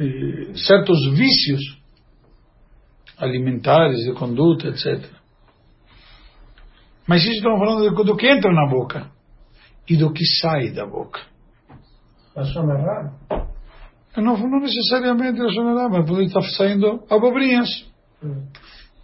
[0.00, 1.78] eh, certos vícios
[3.18, 5.17] alimentares, de conduta, etc.
[7.08, 9.10] Mas isso estamos falando do, do que entra na boca
[9.88, 11.20] e do que sai da boca.
[12.36, 13.12] A sonará?
[14.16, 17.68] Não, não necessariamente a sonará, mas pode estar saindo abobrinhas.
[18.22, 18.46] Hum.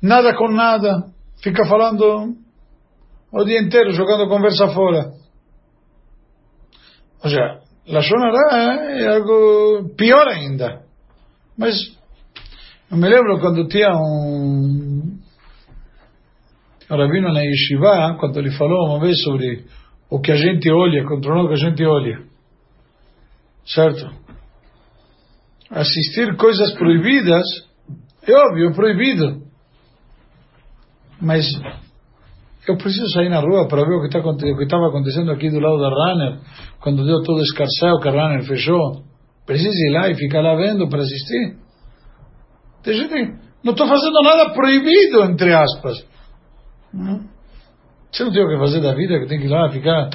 [0.03, 1.11] Nada com nada.
[1.43, 2.37] Fica falando
[3.33, 5.13] o dia inteiro, jogando conversa fora.
[7.23, 10.83] Ou seja, a sonará é algo pior ainda.
[11.57, 11.75] Mas
[12.91, 15.14] eu me lembro quando tinha um
[16.97, 19.65] rabino na Yeshiva, quando ele falou uma vez sobre
[20.11, 22.23] o que a gente olha, controlar o que a gente olha.
[23.67, 24.11] Certo?
[25.71, 27.45] Assistir coisas proibidas
[28.27, 29.43] é óbvio, é proibido.
[31.21, 31.47] Mas
[32.69, 35.89] eu preciso sair na rua para ver o que estava acontecendo aqui do lado da
[35.89, 36.41] Runner,
[36.81, 39.05] quando deu todo esse carcel que a Runner fechou.
[39.47, 41.57] Precisa ir lá e ficar lá vendo para assistir?
[43.63, 46.07] Não estou fazendo nada proibido, entre aspas.
[48.11, 50.11] Você não tem o que fazer da vida, que tem que ir lá ficar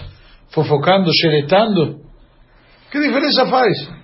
[0.53, 1.99] fofocando, xeretando,
[2.91, 3.99] que diferença faz?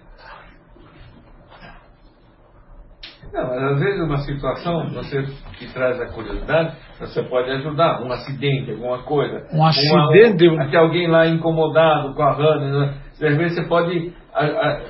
[3.33, 5.23] Não, mas às vezes uma situação, você
[5.57, 8.01] que traz a curiosidade, você pode ajudar.
[8.01, 9.45] Um acidente, alguma coisa.
[9.51, 10.47] Um acidente?
[10.47, 12.79] Uma, que alguém lá incomodado com a rana.
[12.79, 12.93] Né?
[13.11, 14.13] Às vezes você pode.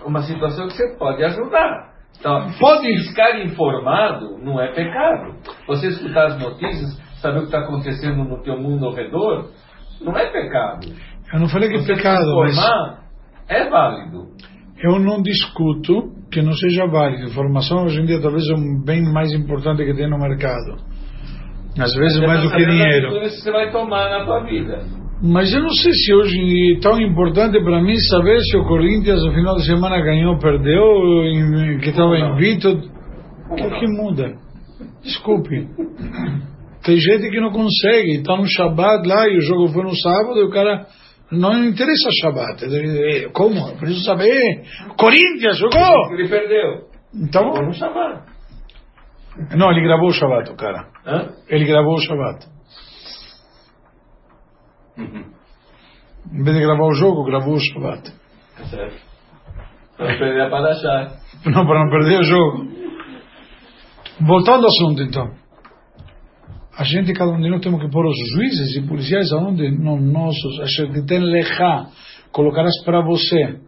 [0.05, 1.95] Uma situação que você pode ajudar.
[2.19, 5.35] Então, pode ficar informado não é pecado.
[5.67, 9.49] Você escutar as notícias, saber o que está acontecendo no teu mundo ao redor,
[10.01, 10.87] não é pecado.
[11.33, 12.57] Eu não falei que é pecado, mas
[13.47, 14.27] é válido.
[14.81, 17.29] Eu não discuto que não seja válido.
[17.29, 20.77] Informação hoje em dia talvez é um bem mais importante que tem no mercado.
[21.79, 23.09] Às vezes mais do que dinheiro.
[23.09, 24.85] Que você vai tomar na tua vida.
[25.21, 29.23] Mas eu não sei se hoje é tão importante para mim saber se o Corinthians
[29.23, 30.83] no final de semana ganhou ou perdeu,
[31.81, 32.69] que estava invicto.
[33.49, 34.35] O que muda?
[35.01, 35.67] Desculpe.
[36.85, 40.37] Tem gente que não consegue, está no Shabbat lá e o jogo foi no sábado
[40.37, 40.85] e o cara
[41.31, 42.63] não interessa Shabbat.
[43.33, 43.57] Como?
[43.57, 44.63] Eu preciso saber.
[44.95, 46.13] Corinthians jogou!
[46.13, 46.87] Ele perdeu.
[47.11, 47.53] Então.
[47.55, 48.35] Foi no Shabbat.
[49.57, 50.87] Não, ele gravou o Shabbat, o cara.
[51.05, 51.33] Hã?
[51.49, 52.45] Ele gravou o Shabbat.
[54.97, 55.25] Uhum.
[56.33, 58.13] Em vez de gravar o jogo, gravou o Shabbat.
[58.69, 59.01] Certo.
[59.97, 61.11] Para não perder a Padachá.
[61.45, 62.65] Não, para não perder o jogo.
[64.19, 65.44] Voltando ao assunto, então.
[66.77, 69.71] A gente, cada um de nós, temos que pôr os juízes e policiais aonde?
[69.71, 70.59] No nossos.
[70.59, 71.89] A gente tem lechá.
[72.31, 73.59] Colocarás para você.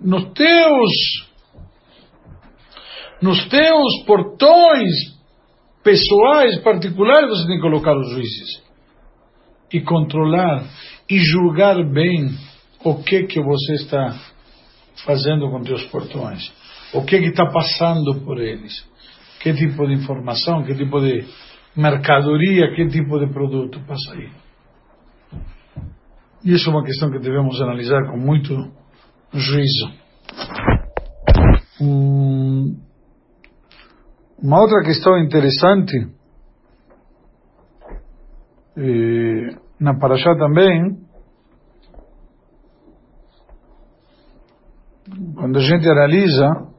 [0.00, 1.30] Nos teus.
[3.22, 5.12] Nos teus portões
[5.84, 8.62] pessoais, particulares, você tem que colocar os juízes.
[9.72, 10.64] E controlar
[11.08, 12.28] e julgar bem
[12.84, 14.18] o que que você está
[15.06, 16.52] fazendo com teus portões.
[16.92, 18.84] O que que está passando por eles.
[19.40, 21.24] Que tipo de informação, que tipo de
[21.76, 24.30] mercadoria, que tipo de produto passa aí.
[26.44, 28.54] E isso é uma questão que devemos analisar com muito
[29.32, 29.92] juízo.
[31.80, 32.76] Hum,
[34.42, 35.96] uma outra questão interessante,
[38.76, 41.00] eh, na Parashá também,
[45.36, 46.72] quando a gente analisa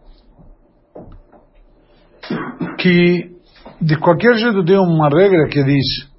[2.80, 3.33] que
[3.84, 6.10] de qualquer jeito tem uma regra que diz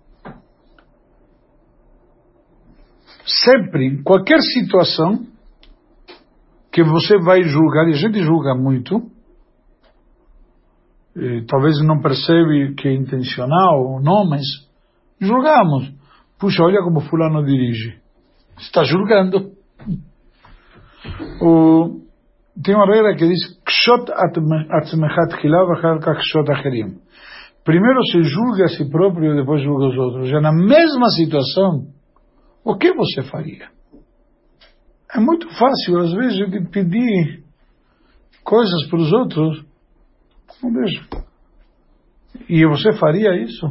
[3.24, 5.26] sempre, em qualquer situação
[6.70, 9.10] que você vai julgar, e a gente julga muito,
[11.48, 14.42] talvez não percebe que é intencional ou não, mas
[15.18, 15.90] julgamos.
[16.38, 17.98] Puxa, olha como fulano dirige.
[18.58, 19.52] Está julgando.
[21.40, 22.00] O,
[22.62, 27.03] tem uma regra que diz Kshot atzmechat chilav achar kach acherim.
[27.64, 30.28] Primeiro se julga a si próprio e depois julga os outros.
[30.28, 31.86] Já na mesma situação,
[32.62, 33.68] o que você faria?
[35.14, 37.42] É muito fácil, às vezes, de pedir
[38.42, 39.64] coisas para os outros.
[40.62, 41.06] Não deixa.
[42.48, 43.68] E você faria isso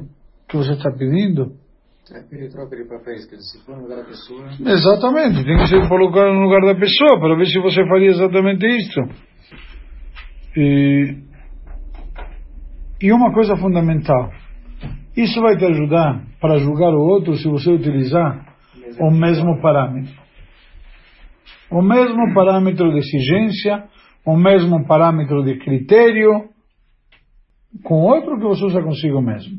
[0.48, 1.54] que você está pedindo?
[2.12, 4.46] É, ele troca de papéis, que se for no lugar da pessoa.
[4.60, 8.66] Exatamente, tem que ser colocar no lugar da pessoa para ver se você faria exatamente
[8.66, 9.00] isso.
[10.56, 11.23] E
[13.04, 14.32] e uma coisa fundamental:
[15.16, 18.56] isso vai te ajudar para julgar o outro se você utilizar
[18.98, 20.24] o mesmo parâmetro.
[21.70, 23.89] O mesmo parâmetro de exigência,
[24.26, 26.50] o mesmo parâmetro de critério,
[27.84, 29.58] com outro que você usa consigo mesmo.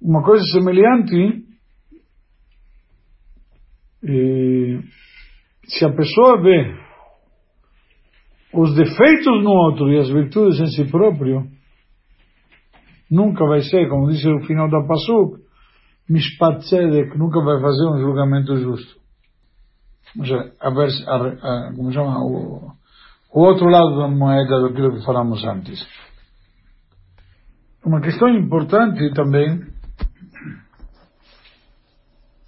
[0.00, 1.44] Uma coisa semelhante,
[4.02, 4.80] eh,
[5.66, 6.85] se a pessoa vê
[8.56, 11.46] os defeitos no outro e as virtudes em si próprio,
[13.10, 15.44] nunca vai ser, como diz o final da Pasuk,
[16.08, 18.96] Mishpat Tzedek, nunca vai fazer um julgamento justo.
[20.60, 22.18] A, a, a, como chama?
[22.24, 22.72] O,
[23.32, 25.86] o outro lado da moeda daquilo que falamos antes.
[27.84, 29.60] Uma questão importante também,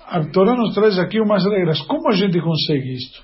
[0.00, 1.80] a Torá nos traz aqui umas regras.
[1.82, 3.22] Como a gente consegue isto?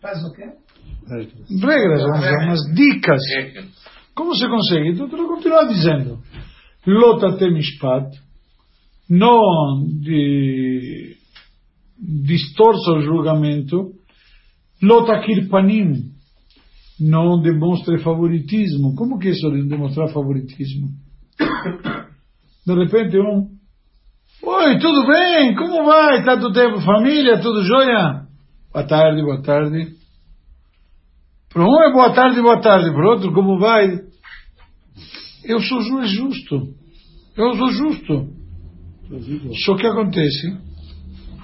[0.00, 0.63] Faz o quê?
[1.08, 3.22] Regras, vamos dizer, umas dicas.
[4.14, 4.90] Como se consegue?
[4.90, 6.18] Então, tu continuar dizendo.
[6.86, 8.10] Lotate mishpat,
[9.08, 9.40] não
[11.98, 13.92] distorça o julgamento.
[14.82, 16.10] Lotakir panim,
[17.00, 18.94] não demonstre favoritismo.
[18.94, 20.88] Como que isso de demonstrar favoritismo?
[22.66, 23.48] De repente um,
[24.42, 25.54] oi, tudo bem?
[25.54, 26.22] Como vai?
[26.22, 28.26] Tudo tempo, família, tudo jóia?
[28.72, 30.03] Boa tarde, boa tarde.
[31.54, 32.90] Para um é boa tarde, boa tarde.
[32.92, 34.00] Para outro, como vai?
[35.44, 36.74] Eu sou juiz justo.
[37.36, 38.28] Eu sou justo.
[39.64, 40.58] Só que acontece,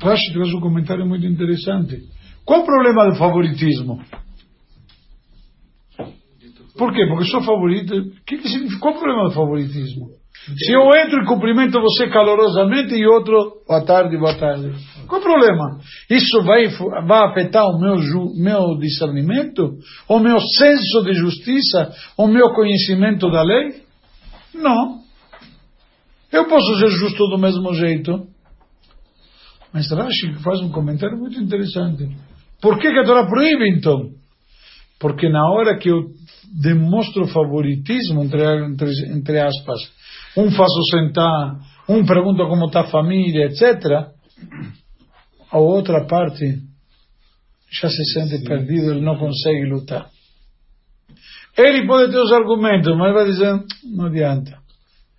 [0.02, 2.02] Rashi traz um comentário muito interessante.
[2.44, 4.02] Qual o problema do favoritismo?
[6.76, 7.06] Por quê?
[7.06, 7.94] Porque sou favorito.
[8.26, 8.80] Que que significa?
[8.80, 10.08] Qual o problema do favoritismo?
[10.56, 14.72] Se eu entro e cumprimento você calorosamente e outro, boa tarde, boa tarde.
[15.10, 15.80] Qual o problema?
[16.08, 16.68] Isso vai,
[17.04, 17.96] vai afetar o meu,
[18.36, 19.76] meu discernimento?
[20.08, 21.92] O meu senso de justiça?
[22.16, 23.82] O meu conhecimento da lei?
[24.54, 25.00] Não.
[26.30, 28.24] Eu posso ser justo do mesmo jeito.
[29.72, 32.08] Mas Rashi faz um comentário muito interessante.
[32.62, 34.10] Por que, que a Torá proíbe então?
[35.00, 36.04] Porque na hora que eu
[36.62, 39.80] demonstro favoritismo, entre, entre, entre aspas,
[40.36, 41.58] um faço sentar,
[41.88, 44.12] um pergunta como está a família, etc.,
[45.50, 46.60] a outra parte
[47.70, 48.44] já se sente Sim.
[48.44, 50.10] perdido, ele não consegue lutar.
[51.56, 54.58] Ele pode ter os argumentos, mas vai dizer, não adianta.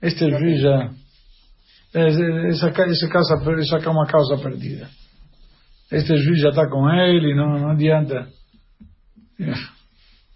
[0.01, 0.91] Este juiz já,
[1.93, 4.89] essa, essa, casa, essa é uma causa perdida.
[5.91, 8.27] Este juiz já está com ele, não, não adianta.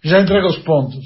[0.04, 1.04] Já entrega os pontos.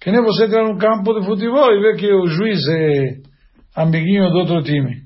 [0.00, 3.16] Que nem você entrar num campo de futebol e ver que o juiz é
[3.74, 5.03] amiguinho do outro time.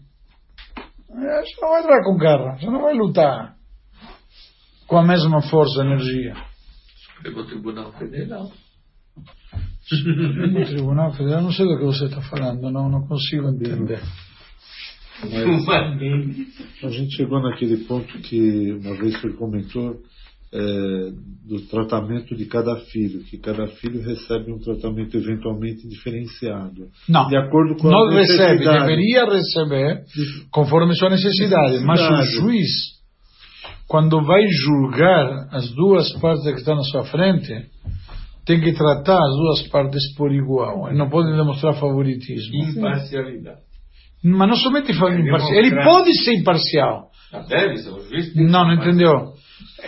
[1.18, 3.56] Você não vai entrar com garra, você não vai lutar
[4.86, 6.34] com a mesma força, energia.
[7.16, 8.52] Supremo Tribunal Federal.
[9.82, 14.00] Supremo Tribunal Federal, não sei do que você está falando, não, não consigo entender.
[15.20, 20.00] Mas a gente chegou naquele ponto que uma vez ele comentou
[20.52, 21.10] é,
[21.46, 26.88] do tratamento de cada filho, que cada filho recebe um tratamento eventualmente diferenciado.
[27.08, 30.04] Não, de acordo com não recebe, deveria receber
[30.50, 32.70] conforme sua necessidade, mas o juiz,
[33.86, 37.66] quando vai julgar as duas partes que estão na sua frente,
[38.46, 42.54] tem que tratar as duas partes por igual, ele não pode demonstrar favoritismo.
[42.54, 43.68] Imparcialidade.
[44.24, 47.08] Mas não somente imparcial, ele pode ser imparcial.
[47.32, 49.34] Ah, deve ser, o juiz Não, não entendeu.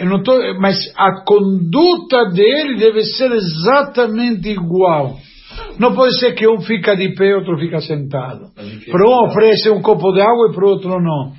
[0.04, 5.18] Não tô, mas a conduta dele deve ser exatamente igual.
[5.78, 8.50] Não pode ser que um fica de pé e outro fica sentado.
[8.90, 11.32] Para um oferece um copo de água e para o outro não.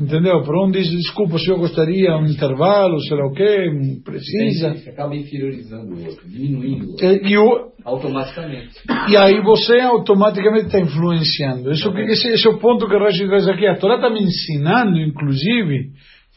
[0.00, 0.42] Entendeu?
[0.42, 3.70] Para um diz, desculpa, se eu gostaria um intervalo, sei lá o quê,
[4.02, 4.72] precisa.
[4.72, 7.06] Você acaba inferiorizando o outro, diminuindo o outro.
[7.06, 8.70] E, o, automaticamente.
[9.10, 11.70] E aí você automaticamente está influenciando.
[11.70, 13.66] Isso, esse, esse, é o ponto que a Rashi traz aqui.
[13.66, 15.90] A Torá está me ensinando, inclusive,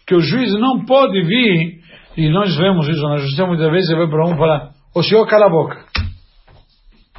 [0.05, 1.81] que o juiz não pode vir,
[2.17, 5.25] e nós vemos isso na justiça muitas vezes, você vai para um falar, o senhor
[5.27, 5.85] cala a boca.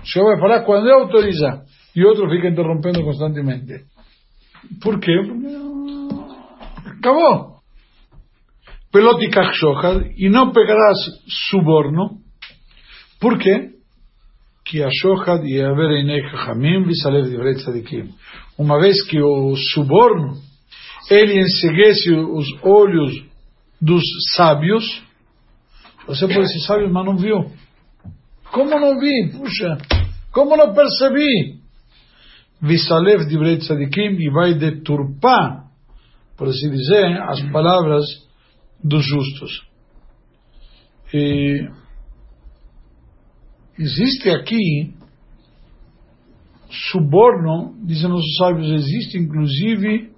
[0.03, 1.62] O senhor vai falar quando eu autorizar.
[1.97, 3.85] E outro fica interrompendo constantemente.
[4.82, 5.12] Por quê?
[6.99, 7.55] Acabou.
[8.93, 10.99] Pelotikach shochad, e não pegarás
[11.51, 12.18] suborno.
[13.20, 13.70] Por quê?
[14.64, 18.11] Que a shochad e haver einei chachamim visalev divrei tzadikim.
[18.59, 20.35] Uma vez que o suborno,
[21.11, 23.24] ele enseguece os olhos
[23.80, 24.02] dos
[24.34, 25.02] sábios,
[26.07, 27.50] você pode ser sábio, mas não viu.
[28.52, 29.30] Como não vi?
[29.32, 29.78] Puxa,
[30.32, 31.61] como não percebi?
[32.61, 35.64] Visalev divrei tzadikim e vai deturpar
[36.36, 38.05] por assim dizer, as palavras
[38.82, 39.66] dos justos.
[41.12, 41.68] E
[43.78, 44.94] existe aqui
[46.90, 50.12] suborno, dizem os sábios, existe inclusive,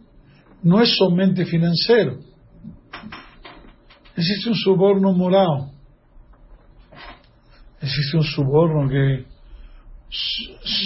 [0.63, 2.21] não é somente financeiro.
[4.17, 5.71] Existe um suborno moral.
[7.83, 9.25] Existe um suborno que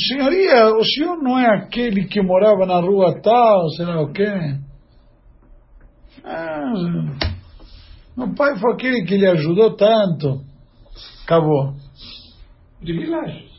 [0.09, 4.57] Senhoria, o senhor não é aquele que morava na rua tal, sei lá o quê?
[6.25, 6.73] Ah,
[8.17, 10.43] meu pai foi aquele que lhe ajudou tanto.
[11.25, 11.75] Acabou.
[12.81, 13.51] Privilégios.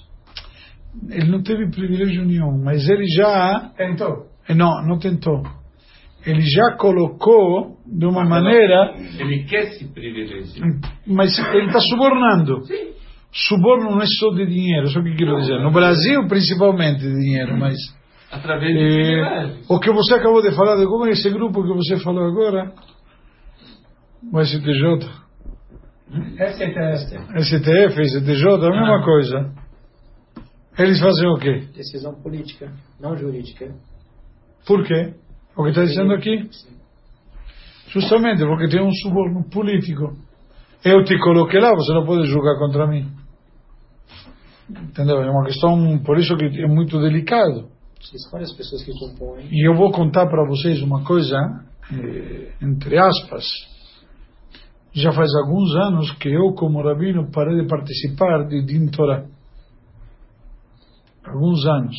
[1.09, 3.71] Ele não teve privilégio nenhum, mas ele já.
[3.77, 4.27] Tentou.
[4.47, 5.41] Eh, não, não tentou.
[6.25, 8.93] Ele já colocou de uma maneira.
[9.19, 10.67] Ele quer se privilegiar.
[11.07, 12.63] Mas ele está subornando.
[12.65, 12.91] Sim.
[13.33, 15.59] Suborno não é só de dinheiro, só que quero dizer.
[15.61, 17.75] No Brasil, principalmente de dinheiro, mas
[18.31, 21.73] Através de é, O que você acabou de falar, de como é esse grupo que
[21.73, 22.71] você falou agora?
[24.31, 25.09] O STJ?
[26.37, 27.43] STF.
[27.43, 29.03] STF, STJ, a mesma ah.
[29.03, 29.53] coisa.
[30.77, 31.67] Eles fazem o quê?
[31.75, 33.75] Decisão política, não jurídica.
[34.65, 35.13] Por quê?
[35.55, 36.47] O que está dizendo aqui?
[36.51, 36.81] Sim.
[37.89, 40.15] Justamente porque tem um suborno político.
[40.83, 43.11] Eu te coloquei lá, você não pode julgar contra mim.
[44.69, 45.21] Entendeu?
[45.21, 47.67] É uma questão, por isso que é muito delicado.
[48.31, 49.47] Várias pessoas que compõem.
[49.51, 51.35] E eu vou contar para vocês uma coisa,
[51.93, 53.43] eh, entre aspas.
[54.93, 59.25] Já faz alguns anos que eu, como rabino, parei de participar de Din Torah.
[61.25, 61.95] Alguns anos.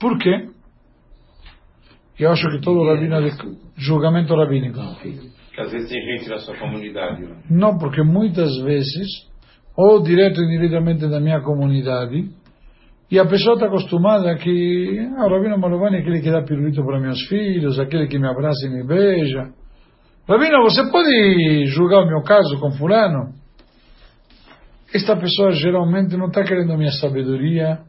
[0.00, 0.48] Por quê?
[2.22, 3.32] Eu acho que todo rabino é de
[3.76, 4.78] julgamento rabínico.
[5.54, 7.22] Que às vezes tem gente da sua comunidade.
[7.22, 7.36] Né?
[7.50, 9.08] Não, porque muitas vezes,
[9.76, 12.30] ou direto ou indiretamente da minha comunidade,
[13.10, 16.82] e a pessoa está acostumada que ah, o Rabino Malovani é aquele que dá pirulito
[16.84, 19.50] para meus filhos, aquele que me abraça e me beija.
[20.26, 23.34] Rabino, você pode julgar o meu caso com fulano?
[24.94, 27.80] Esta pessoa geralmente não está querendo minha sabedoria,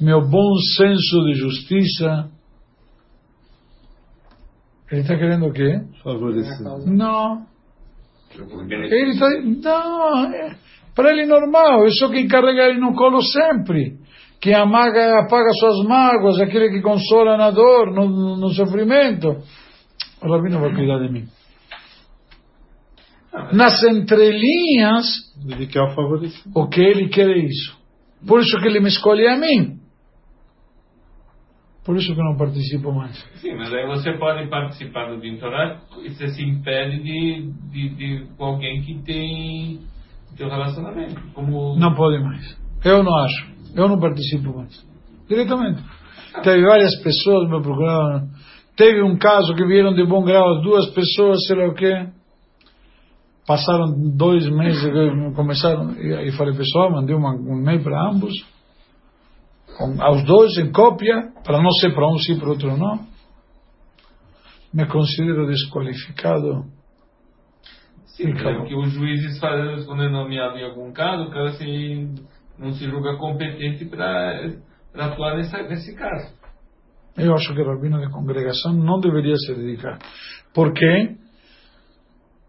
[0.00, 2.30] meu bom senso de justiça.
[4.94, 5.80] Ele está querendo o quê?
[6.04, 6.62] Favorecer.
[6.86, 7.46] Não.
[8.70, 9.28] Ele está.
[9.28, 10.32] Não.
[10.32, 10.54] É,
[10.94, 11.84] para ele é normal.
[11.84, 13.98] Eu sou quem carrega ele no colo sempre.
[14.40, 19.36] Quem amaga, apaga suas mágoas, aquele que consola na dor, no, no sofrimento.
[20.22, 21.24] O Rabino vai cuidar de mim.
[23.52, 25.06] Nas entrelinhas,
[25.44, 27.76] Ele quer o o que ele quer é isso.
[28.24, 29.80] Por isso que ele me escolhe a mim.
[31.84, 33.14] Por isso que eu não participo mais.
[33.40, 38.26] Sim, mas aí você pode participar do Dintorá e você se impede de, de, de
[38.38, 39.80] alguém que tem
[40.36, 41.20] teu relacionamento.
[41.34, 42.58] Como Não pode mais.
[42.84, 43.46] Eu não acho.
[43.74, 44.86] Eu não participo mais.
[45.28, 45.82] Diretamente.
[46.42, 48.28] Teve várias pessoas me procuraram.
[48.76, 52.08] Teve um caso que vieram de bom grau duas pessoas, sei lá o quê.
[53.46, 58.32] Passaram dois meses, que começaram, e e falei, pessoal, mandei uma, um e-mail para ambos,
[60.00, 63.06] aos dois em cópia, para não ser para um sim, para outro não.
[64.72, 66.64] Me considero desqualificado.
[68.06, 72.08] Sim, é que os juízes fazem quando é nomeado em algum caso, o cara se,
[72.58, 74.52] não se julga competente para
[74.94, 76.32] atuar nessa, nesse caso.
[77.16, 79.98] Eu acho que o rabino de congregação não deveria se dedicar.
[80.52, 81.16] Por quê?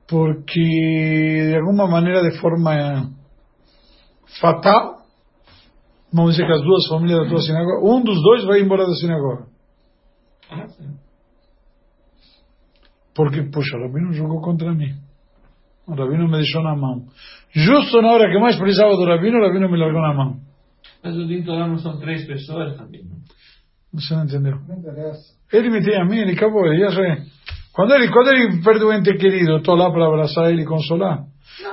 [0.07, 3.11] Porque, de alguma maneira, de forma
[4.39, 4.94] fatal,
[6.15, 8.93] vamos dizer que as duas famílias da tua sinagoga, um dos dois vai embora da
[8.93, 9.45] sinagoga.
[10.49, 10.95] Ah, sim.
[13.13, 14.93] Porque, puxa, o rabino jogou contra mim.
[15.87, 17.05] O rabino me deixou na mão.
[17.51, 20.37] Justo na hora que mais precisava do rabino, o rabino me largou na mão.
[21.03, 23.03] Mas o Dintorá não são três pessoas também.
[23.93, 24.57] Você não entendeu?
[24.67, 25.35] Não interessa.
[25.53, 27.23] Ele me tem a mim, ele acabou, ele já sei.
[27.73, 30.65] Quando ele, quando ele perde um ente querido, eu estou lá para abraçar ele e
[30.65, 31.25] consolar.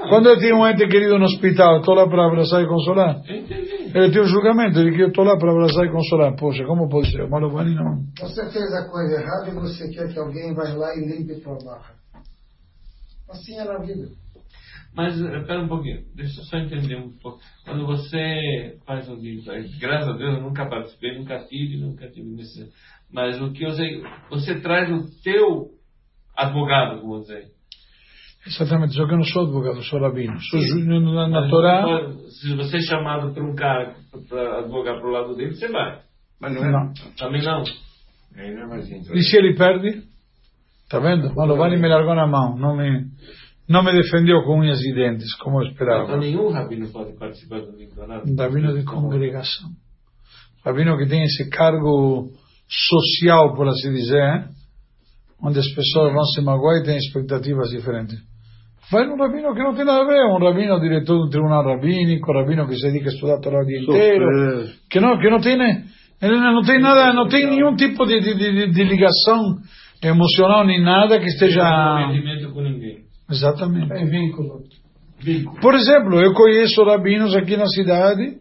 [0.08, 3.20] Quando eu tenho um ente querido no hospital, eu estou lá para abraçar e consolar.
[3.28, 3.71] Entendi.
[3.94, 6.34] Ele tem um julgamento, ele que eu estou lá para abraçar e consolar.
[6.36, 7.22] Poxa, como pode ser?
[7.22, 8.02] O Malovani não.
[8.20, 11.58] Você fez a coisa errada e você quer que alguém vá lá e limpe tua
[11.64, 11.94] barra.
[13.28, 14.08] Assim é na vida.
[14.94, 17.40] Mas, eh, pera um pouquinho, deixa eu só entender um pouco.
[17.64, 22.28] Quando você faz o livro, graças a Deus eu nunca participei, nunca tive, nunca tive
[22.30, 22.70] nesse.
[23.10, 25.70] Mas o que eu sei, você traz o teu
[26.36, 27.46] advogado, vamos dizer.
[28.46, 30.38] Exatamente, só que eu não sou advogado, eu sou rabino.
[30.40, 32.10] Sou ju- na, na Torá.
[32.28, 33.94] Se você é chamado por um cara
[34.28, 36.00] para advogar pro lado dele, você vai.
[36.40, 36.70] Mas não é.
[36.72, 36.92] Não.
[37.16, 37.62] Também não.
[38.36, 38.80] Aí não é.
[38.80, 40.02] E se ele perde?
[40.90, 41.32] Tá vendo?
[41.36, 42.58] Malovani me largou na mão.
[42.58, 43.06] Não me,
[43.68, 46.16] não me defendeu com unhas e dentes, como eu Então esperava.
[46.16, 48.22] nenhum rabino pode participar do Nicolau.
[48.36, 49.68] Rabino de congregação.
[50.64, 52.30] Rabino que tem esse cargo
[52.68, 54.48] social, por assim dizer,
[55.42, 58.18] onde as pessoas vão se magoar e têm expectativas diferentes.
[58.92, 62.30] Vai num rabino que não tem nada a ver, um rabino diretor do tribunal rabínico,
[62.30, 64.74] um rabino que se dedica a estudar a Torá o dia inteiro, Sofrer.
[64.90, 65.84] que não, que não tem, né,
[66.20, 69.56] ele não tem nada, não tem nenhum tipo de, de, de, de ligação
[70.02, 71.60] emocional nem nada que Não esteja.
[71.62, 72.98] tem comprometimento com ninguém.
[73.30, 73.92] Exatamente.
[73.92, 74.60] É vínculo.
[75.22, 75.60] Vínculo.
[75.60, 78.36] Por exemplo, eu conheço rabinos aqui na cidade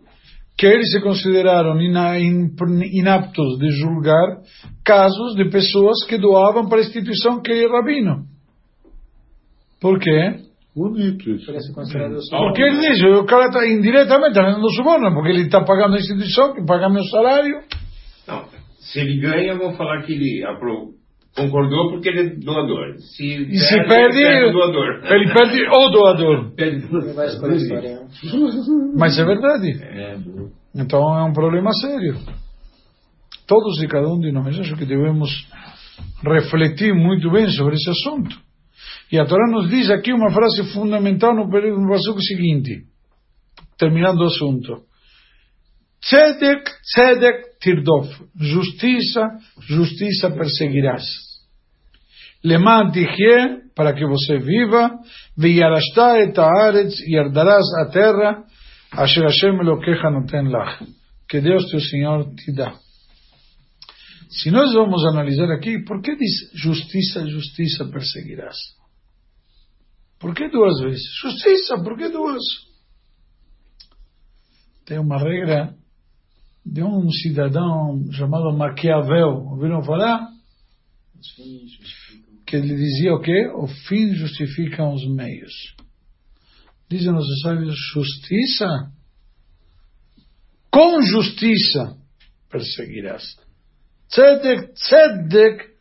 [0.57, 2.49] que eles se consideraram ina- in-
[2.93, 4.37] inaptos de julgar
[4.83, 8.25] casos de pessoas que doavam para a instituição que ele é rabino.
[9.81, 10.35] Por quê?
[10.75, 11.51] Bonito isso.
[12.47, 15.99] Porque ele diz, o cara está indiretamente está dando suborno, porque ele está pagando a
[15.99, 17.59] instituição que paga meu salário.
[18.27, 18.45] Não,
[18.79, 20.91] se ele ganha, vão falar que ele apro-
[21.35, 22.95] concordou porque ele é doador.
[22.99, 25.01] Se E se perde, ele perde o doador.
[25.11, 26.51] ele perde o doador.
[26.55, 26.87] Perde?
[28.97, 29.71] Mas é verdade.
[29.83, 30.17] É,
[30.75, 32.15] Então é um problema sério.
[33.47, 35.29] Todos e cada um de nós acho que devemos
[36.23, 38.37] refletir muito bem sobre esse assunto.
[39.11, 42.85] E a Torá nos diz aqui uma frase fundamental no, no versículo seguinte,
[43.77, 44.83] terminando o assunto.
[46.01, 48.07] Tzedek, tzedek, tirdof.
[48.39, 49.21] Justiça,
[49.67, 51.03] justiça perseguirás.
[52.43, 52.91] Lemã
[53.75, 54.97] para que você viva,
[55.37, 58.43] veyarashta et haaretz, yardarás a terra,
[58.93, 60.83] asher Hashem eloqueja noten lach.
[61.29, 62.73] Que Deus teu Senhor te dá.
[64.29, 68.80] Se nós vamos analisar aqui, por que diz justiça, justiça perseguirás?
[70.21, 71.01] Por que duas vezes?
[71.19, 72.43] Justiça, por que duas?
[74.85, 75.75] Tem uma regra
[76.63, 79.47] de um cidadão chamado Maquiavel.
[79.49, 80.27] Ouviram falar?
[82.45, 83.47] Que ele dizia o quê?
[83.55, 85.53] O fim justifica os meios.
[86.87, 88.91] Dizem os sábios, justiça,
[90.69, 91.97] com justiça
[92.49, 93.23] perseguirás.
[94.09, 95.71] Tzedek, tzedek,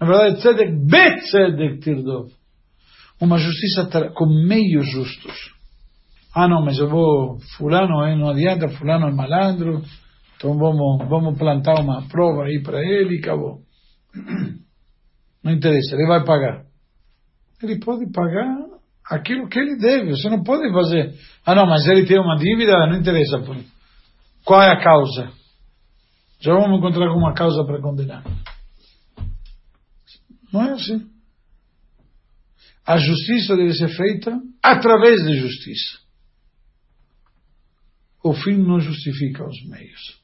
[0.00, 2.30] na verdade, tzedek, betzedek tirdov.
[3.20, 5.56] Uma justiça com meios justos.
[6.34, 7.38] Ah, não, mas eu vou.
[7.56, 9.82] Fulano, hein, não adianta, Fulano é malandro,
[10.36, 13.60] então vamos, vamos plantar uma prova aí para ele e acabou.
[15.42, 16.64] Não interessa, ele vai pagar.
[17.62, 18.52] Ele pode pagar
[19.08, 20.10] aquilo que ele deve.
[20.10, 21.14] Você não pode fazer.
[21.44, 23.40] Ah, não, mas ele tem uma dívida, não interessa.
[24.44, 25.30] Qual é a causa?
[26.40, 28.24] Já vamos encontrar alguma causa para condenar.
[30.52, 31.15] Não é assim.
[32.86, 35.98] A justiça deve ser feita através de justiça.
[38.22, 40.20] O fim não justifica os meios.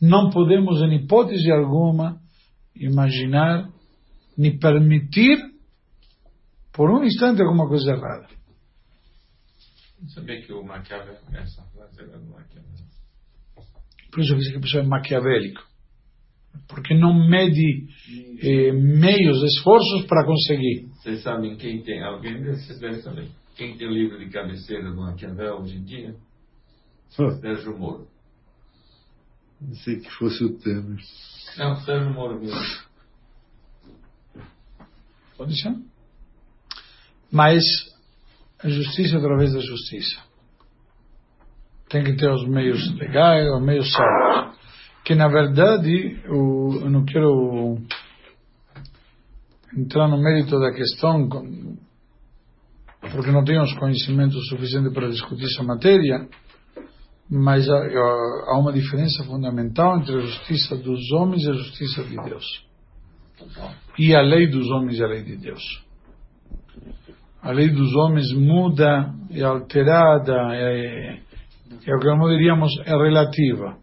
[0.00, 2.20] Não podemos, em hipótese alguma,
[2.74, 3.70] imaginar
[4.36, 5.38] nem permitir
[6.72, 8.28] por um instante alguma coisa errada.
[10.00, 12.74] Não sabia que o Maquiavel começa a fazer do Maquiavel.
[14.10, 15.73] Por isso eu disse que a pessoa é maquiavélico.
[16.68, 17.86] Porque não mede
[18.40, 20.86] eh, meios, esforços para conseguir.
[20.94, 24.96] Vocês sabem quem tem, alguém desses devem saber, quem tem o livro de cabeceira do
[24.96, 26.14] Maquiavel hoje em dia?
[27.10, 28.08] Sérgio Moro.
[29.60, 30.98] Pensei que fosse o Temer.
[31.56, 32.58] Não, Sérgio Moro mesmo.
[35.36, 35.74] Pode ser.
[37.30, 37.62] Mas
[38.62, 40.22] a justiça através da justiça.
[41.88, 44.63] Tem que ter os meios legais, os meios certos.
[45.04, 47.76] Que na verdade, eu não quero
[49.76, 51.28] entrar no mérito da questão,
[53.12, 56.26] porque não tenho os conhecimentos suficientes para discutir essa matéria,
[57.30, 62.66] mas há uma diferença fundamental entre a justiça dos homens e a justiça de Deus.
[63.98, 65.62] E a lei dos homens e a lei de Deus.
[67.42, 71.20] A lei dos homens muda, é alterada, é,
[71.86, 73.76] é o que nós diríamos é relativa,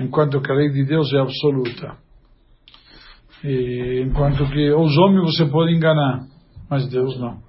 [0.00, 1.96] enquanto que a lei de Deus é absoluta.
[3.44, 6.26] E, enquanto que os homens você pode enganar,
[6.68, 7.40] mas Deus não.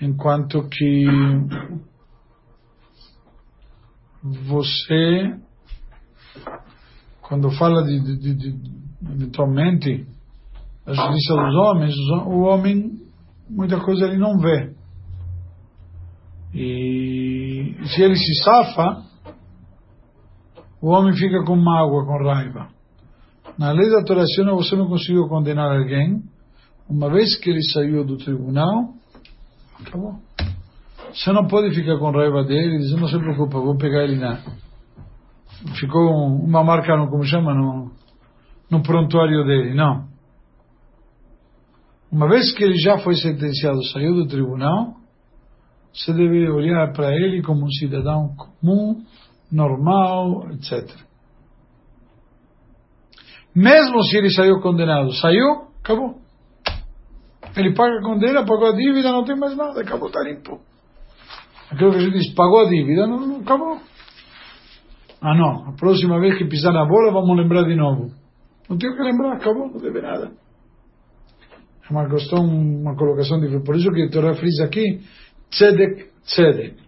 [0.00, 1.06] Enquanto que
[4.22, 5.38] você,
[7.20, 8.52] quando fala de, de, de,
[10.84, 11.94] a justiça dos homens,
[12.26, 13.00] o homem,
[13.48, 14.74] muita coisa ele não vê.
[16.54, 19.11] E se ele se safa,
[20.82, 22.68] o homem fica com mágoa, com raiva.
[23.56, 26.20] Na lei da adoração você não conseguiu condenar alguém,
[26.88, 28.92] uma vez que ele saiu do tribunal,
[29.80, 30.16] acabou.
[31.14, 34.16] Você não pode ficar com raiva dele e dizer, não se preocupa, vou pegar ele
[34.16, 34.42] na.
[35.78, 37.92] Ficou uma marca, no, como chama, no,
[38.68, 39.74] no prontuário dele.
[39.74, 40.08] Não.
[42.10, 44.96] Uma vez que ele já foi sentenciado, saiu do tribunal,
[45.94, 49.04] você deve olhar para ele como um cidadão comum,
[49.52, 50.88] normal, etc.
[53.54, 56.16] Mesmo se ele saiu condenado, saiu, acabou.
[57.54, 60.58] Ele paga a condena, pagou a dívida, não tem mais nada, acabou, está limpo.
[61.70, 63.78] Aquilo que a gente diz, pagou a dívida, não, não acabou.
[65.20, 68.10] Ah não, a próxima vez que pisar na bola vamos lembrar de novo.
[68.68, 70.32] Não tenho que lembrar, acabou, não deve nada.
[71.84, 73.64] É uma questão, uma colocação diferente.
[73.64, 75.00] Por isso que a Torá frisa aqui,
[75.50, 76.81] tzedek, tzedek.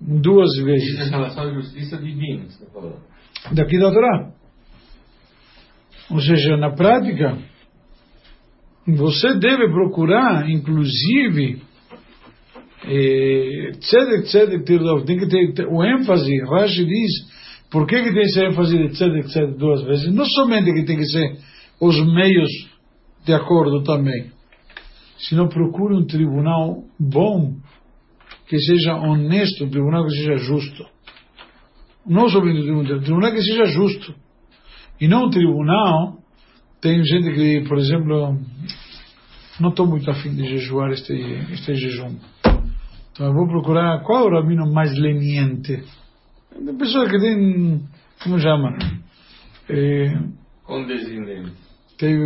[0.00, 0.94] Duas vezes.
[0.94, 3.00] Isso em relação à justiça divina, você está falando.
[3.52, 4.32] Daqui da Torá.
[6.10, 7.38] Ou seja, na prática,
[8.86, 11.62] você deve procurar, inclusive,
[13.78, 17.12] tzedek, tzedek, tirdov, tem que ter o ênfase, Rashi diz,
[17.70, 20.12] por que, que tem esse ênfase de tzedek, tzedek duas vezes?
[20.12, 21.38] Não somente que tem que ser
[21.80, 22.50] os meios
[23.24, 24.32] de acordo também,
[25.18, 27.54] sino procure um tribunal bom,
[28.50, 30.84] que seja honesto, um tribunal que seja justo.
[32.04, 34.12] Não somente um tribunal, um tribunal que seja justo.
[35.00, 36.18] E não um tribunal,
[36.80, 38.36] tem gente que, por exemplo,
[39.60, 41.12] não estou muito afim de jejuar este,
[41.52, 42.16] este jejum.
[43.12, 45.84] Então eu vou procurar qual é o rabino mais leniente.
[46.52, 47.80] Tem pessoa que tem,
[48.20, 48.76] como chama?
[49.68, 50.12] É,
[50.64, 51.52] Condescendente.
[51.96, 52.20] teve,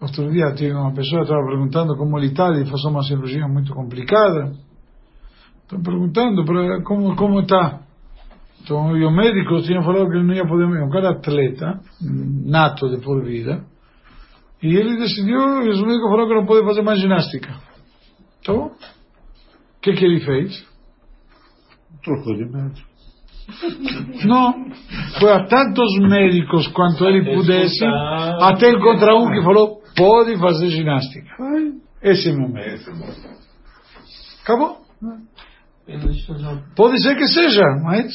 [0.00, 3.46] outro dia teve uma pessoa que estava perguntando como ele está, ele faz uma cirurgia
[3.46, 4.66] muito complicada.
[5.68, 7.80] Estou perguntando para como como está.
[8.62, 12.88] Então, e o médico tinha falado que ele não ia poder, um cara atleta, nato
[12.88, 13.66] de por vida,
[14.62, 17.54] e ele decidiu, e os médicos falaram que não pode fazer mais ginástica.
[18.40, 18.70] Então, o
[19.82, 20.66] que que ele fez?
[22.02, 22.88] Trocou de médico.
[24.26, 24.70] Não,
[25.20, 31.30] foi a tantos médicos quanto ele pudesse, até encontrar um que falou, pode fazer ginástica.
[32.02, 32.90] Esse é meu médico.
[34.42, 34.78] Acabou.
[36.76, 38.12] Pode ser que seja, mas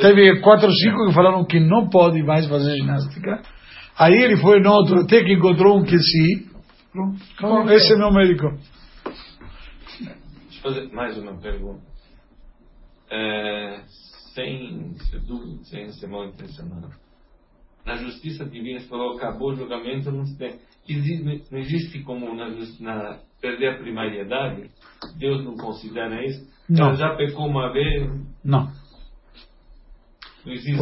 [0.00, 3.42] teve quatro ou cinco que falaram que não pode mais fazer ginástica.
[3.98, 6.50] Aí ele foi no outro, até que encontrou um que sim.
[6.92, 7.70] Pronto.
[7.70, 8.50] Esse é meu médico.
[9.04, 11.82] Deixa eu fazer mais uma pergunta.
[13.10, 13.80] É,
[14.34, 16.88] sem ser dúvida, sem ser mal intencionado.
[17.84, 22.34] Na justiça divina, você falou, acabou o julgamento, não, se tem, existe, não existe como
[22.34, 22.48] na,
[22.80, 24.70] na, perder a primariedade?
[25.18, 26.46] Deus não considera isso?
[26.70, 26.86] Não.
[26.86, 28.08] Ela já pecou uma vez,
[28.44, 28.68] Não.
[28.68, 28.72] não.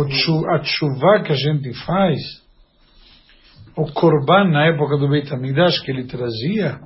[0.00, 2.18] O tchu- a chuva que a gente faz,
[3.76, 6.78] o Corban na época do Beit HaMikdash que ele trazia,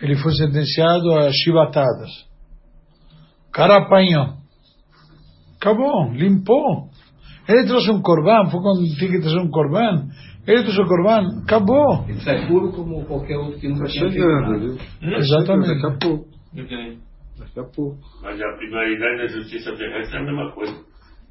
[0.00, 2.10] ele foi sentenciado a chibatadas.
[3.48, 4.34] O cara apanhou.
[5.60, 6.88] Acabou, limpou.
[7.48, 10.08] Ele trouxe um Corban, foi quando tinha que trazer um Corban.
[10.46, 12.04] Ele trouxe o Corban, acabou.
[12.08, 14.58] Ele sai puro como qualquer outro que nunca Está tinha feito chegando, nada.
[14.58, 14.72] viu?
[15.02, 15.14] Hum?
[15.16, 15.80] Exatamente.
[15.82, 16.28] Daqui a pouco.
[16.58, 16.98] Ok.
[17.38, 17.98] Daqui a pouco.
[18.22, 20.84] Mas a prioridade da justiça terrestre é a mesma coisa.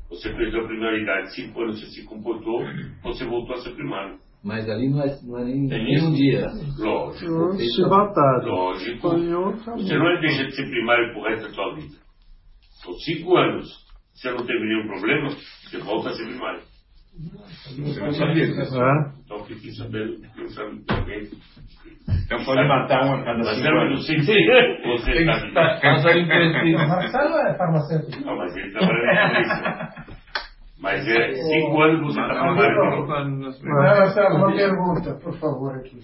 [0.09, 2.61] Você perdeu a prioridade, cinco anos você se comportou,
[3.03, 4.19] você voltou a ser primário.
[4.43, 6.47] Mas ali não é, não é nem, nem um dia.
[6.79, 7.57] Lógico.
[7.59, 8.47] Chibatado.
[8.47, 9.09] Lógico.
[9.09, 11.95] Você não deixa de ser primário pro resto da sua vida.
[12.83, 13.69] São cinco anos.
[14.13, 16.61] Se você não teve nenhum problema, você volta a ser primário.
[17.13, 18.81] Você não sabia disso.
[18.81, 19.13] É?
[19.23, 21.29] Então fiquei sabendo, sabendo de alguém.
[22.25, 24.05] Então pode matar um a cada Mas cinco eu não anos.
[24.05, 26.77] sei se você Tem está que estar impreciso.
[26.87, 28.25] Marcelo é farmacêutico.
[28.25, 30.21] Não, mas ele trabalha com isso.
[30.79, 33.99] Mas é cinco anos você está primário.
[33.99, 35.99] Marcelo, uma pergunta, por favor, aqui.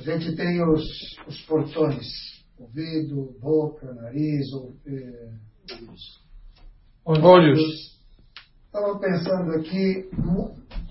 [0.00, 0.82] A gente tem os,
[1.26, 2.06] os portões,
[2.58, 5.30] ouvido, boca, nariz, ou, eh,
[7.04, 7.97] Olhos.
[8.68, 10.10] Estava pensando aqui,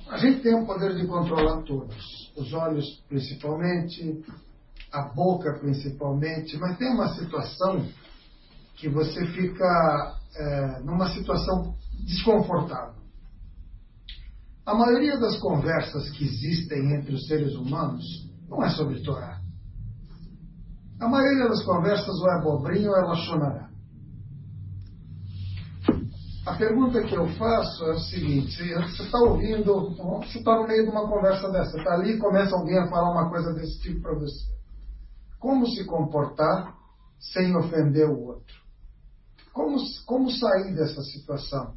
[0.09, 4.25] a gente tem o poder de controlar todos, os olhos principalmente,
[4.91, 7.87] a boca principalmente, mas tem uma situação
[8.77, 12.95] que você fica eh, numa situação desconfortável.
[14.65, 18.03] A maioria das conversas que existem entre os seres humanos
[18.49, 19.39] não é sobre Torá.
[20.99, 23.66] A maioria das conversas ou é abobrinha ou é lachonará.
[26.47, 30.85] A pergunta que eu faço é o seguinte: você está ouvindo, você está no meio
[30.85, 34.01] de uma conversa dessa, está ali e começa alguém a falar uma coisa desse tipo
[34.01, 34.45] para você.
[35.37, 36.73] Como se comportar
[37.19, 38.55] sem ofender o outro?
[39.51, 41.73] Como, como sair dessa situação?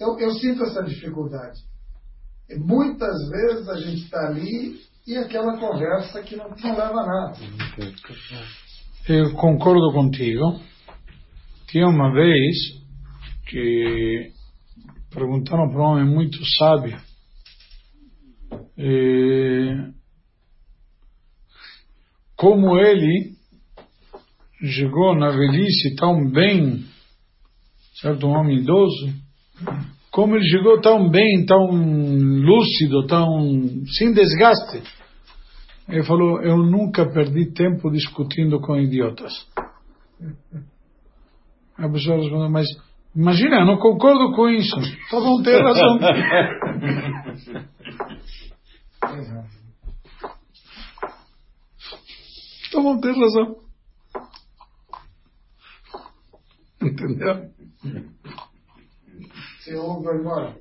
[0.00, 1.60] Eu, eu sinto essa dificuldade.
[2.56, 7.38] Muitas vezes a gente está ali e aquela conversa que não, não leva a nada.
[9.06, 10.58] Eu concordo contigo.
[11.66, 12.83] Tinha uma vez
[13.46, 14.30] que
[15.10, 16.98] perguntaram para um homem muito sábio
[18.76, 19.90] eh,
[22.36, 23.32] como ele
[24.60, 26.84] chegou na velhice tão bem,
[28.00, 28.26] certo?
[28.26, 29.12] Um homem idoso,
[30.10, 34.82] como ele chegou tão bem, tão lúcido, tão sem desgaste.
[35.88, 39.32] Ele falou: Eu nunca perdi tempo discutindo com idiotas.
[41.76, 42.66] A pessoa respondeu: Mas
[43.14, 44.76] imagina, eu não concordo com isso.
[45.10, 45.98] Tá bom, tem razão.
[52.72, 53.56] Tá bom, tem razão.
[56.82, 57.50] Entendeu?
[59.58, 60.54] Você ouve nada.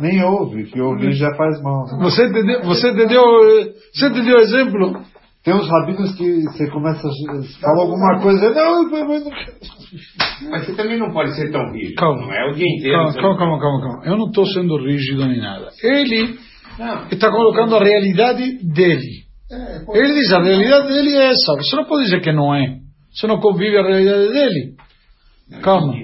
[0.00, 1.86] Nem ouve, que ouvir já faz mal.
[1.98, 5.02] Você entendeu, você entendeu, eh, você entendeu o exemplo?
[5.46, 9.30] Tem uns rabinos que você começa a falar alguma coisa, não, mas não
[10.50, 11.94] Mas você também não pode ser tão rígido.
[11.94, 12.20] Calma.
[12.20, 12.96] Não é o dia inteiro.
[12.96, 14.06] Calma, calma, calma, calma, calma.
[14.06, 15.68] Eu não estou sendo rígido nem nada.
[15.84, 16.36] Ele
[17.12, 19.24] está colocando a realidade dele.
[19.48, 21.54] É, Ele diz, a realidade dele é essa.
[21.54, 22.78] Você não pode dizer que não é.
[23.14, 24.74] Você não convive a realidade dele.
[25.62, 25.94] Calma.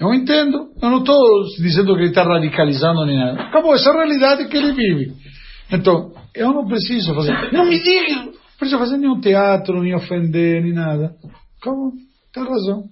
[0.00, 0.70] Eu entendo.
[0.82, 1.16] Eu não estou
[1.60, 3.42] dizendo que ele está radicalizando nem nada.
[3.42, 5.12] Acabou, essa é a realidade que ele vive.
[5.70, 7.52] Então, eu não preciso fazer.
[7.52, 8.41] Não me diga!
[8.62, 11.14] Não preciso fazer nenhum teatro, nem ofender, nem nada.
[11.60, 11.90] Acabou.
[12.32, 12.84] Tem razão.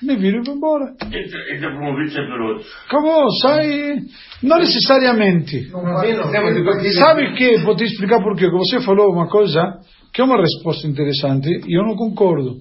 [0.00, 0.94] Me viro e vou embora.
[1.06, 2.64] Entra, entra por um ouvido e sai pelo outro.
[2.86, 3.96] Acabou, sai.
[4.44, 5.68] Não necessariamente.
[5.72, 8.46] não Nós temos que- Sabe que, vou te explicar por quê.
[8.48, 9.80] Que você falou uma coisa
[10.14, 12.58] que é uma resposta interessante e eu não concordo.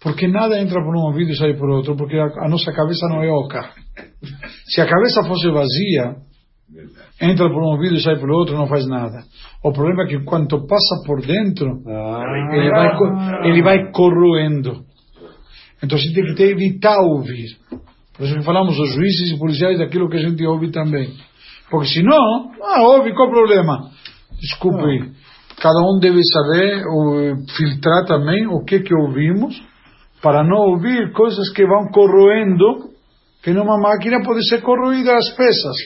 [0.00, 3.08] Porque nada entra por um ouvido e sai por outro, porque a, a nossa cabeça
[3.08, 3.70] não é oca.
[4.66, 6.14] Se a cabeça fosse vazia,
[7.20, 9.24] entra por um ouvido e sai pelo outro, não faz nada.
[9.62, 14.84] O problema é que quanto passa por dentro, Ah, ele vai, ele vai corroendo.
[15.82, 17.56] Então você tem que ter, evitar ouvir.
[18.16, 21.12] Por isso que falamos os juízes e policiais daquilo que a gente ouve também.
[21.70, 23.90] Porque senão, ah, ouve, qual o problema?
[24.40, 25.12] Desculpe,
[25.60, 29.60] cada um deve saber, ou, filtrar também o que que ouvimos,
[30.22, 32.90] para não ouvir coisas que vão corroendo,
[33.42, 35.76] que numa máquina pode ser corroída as peças.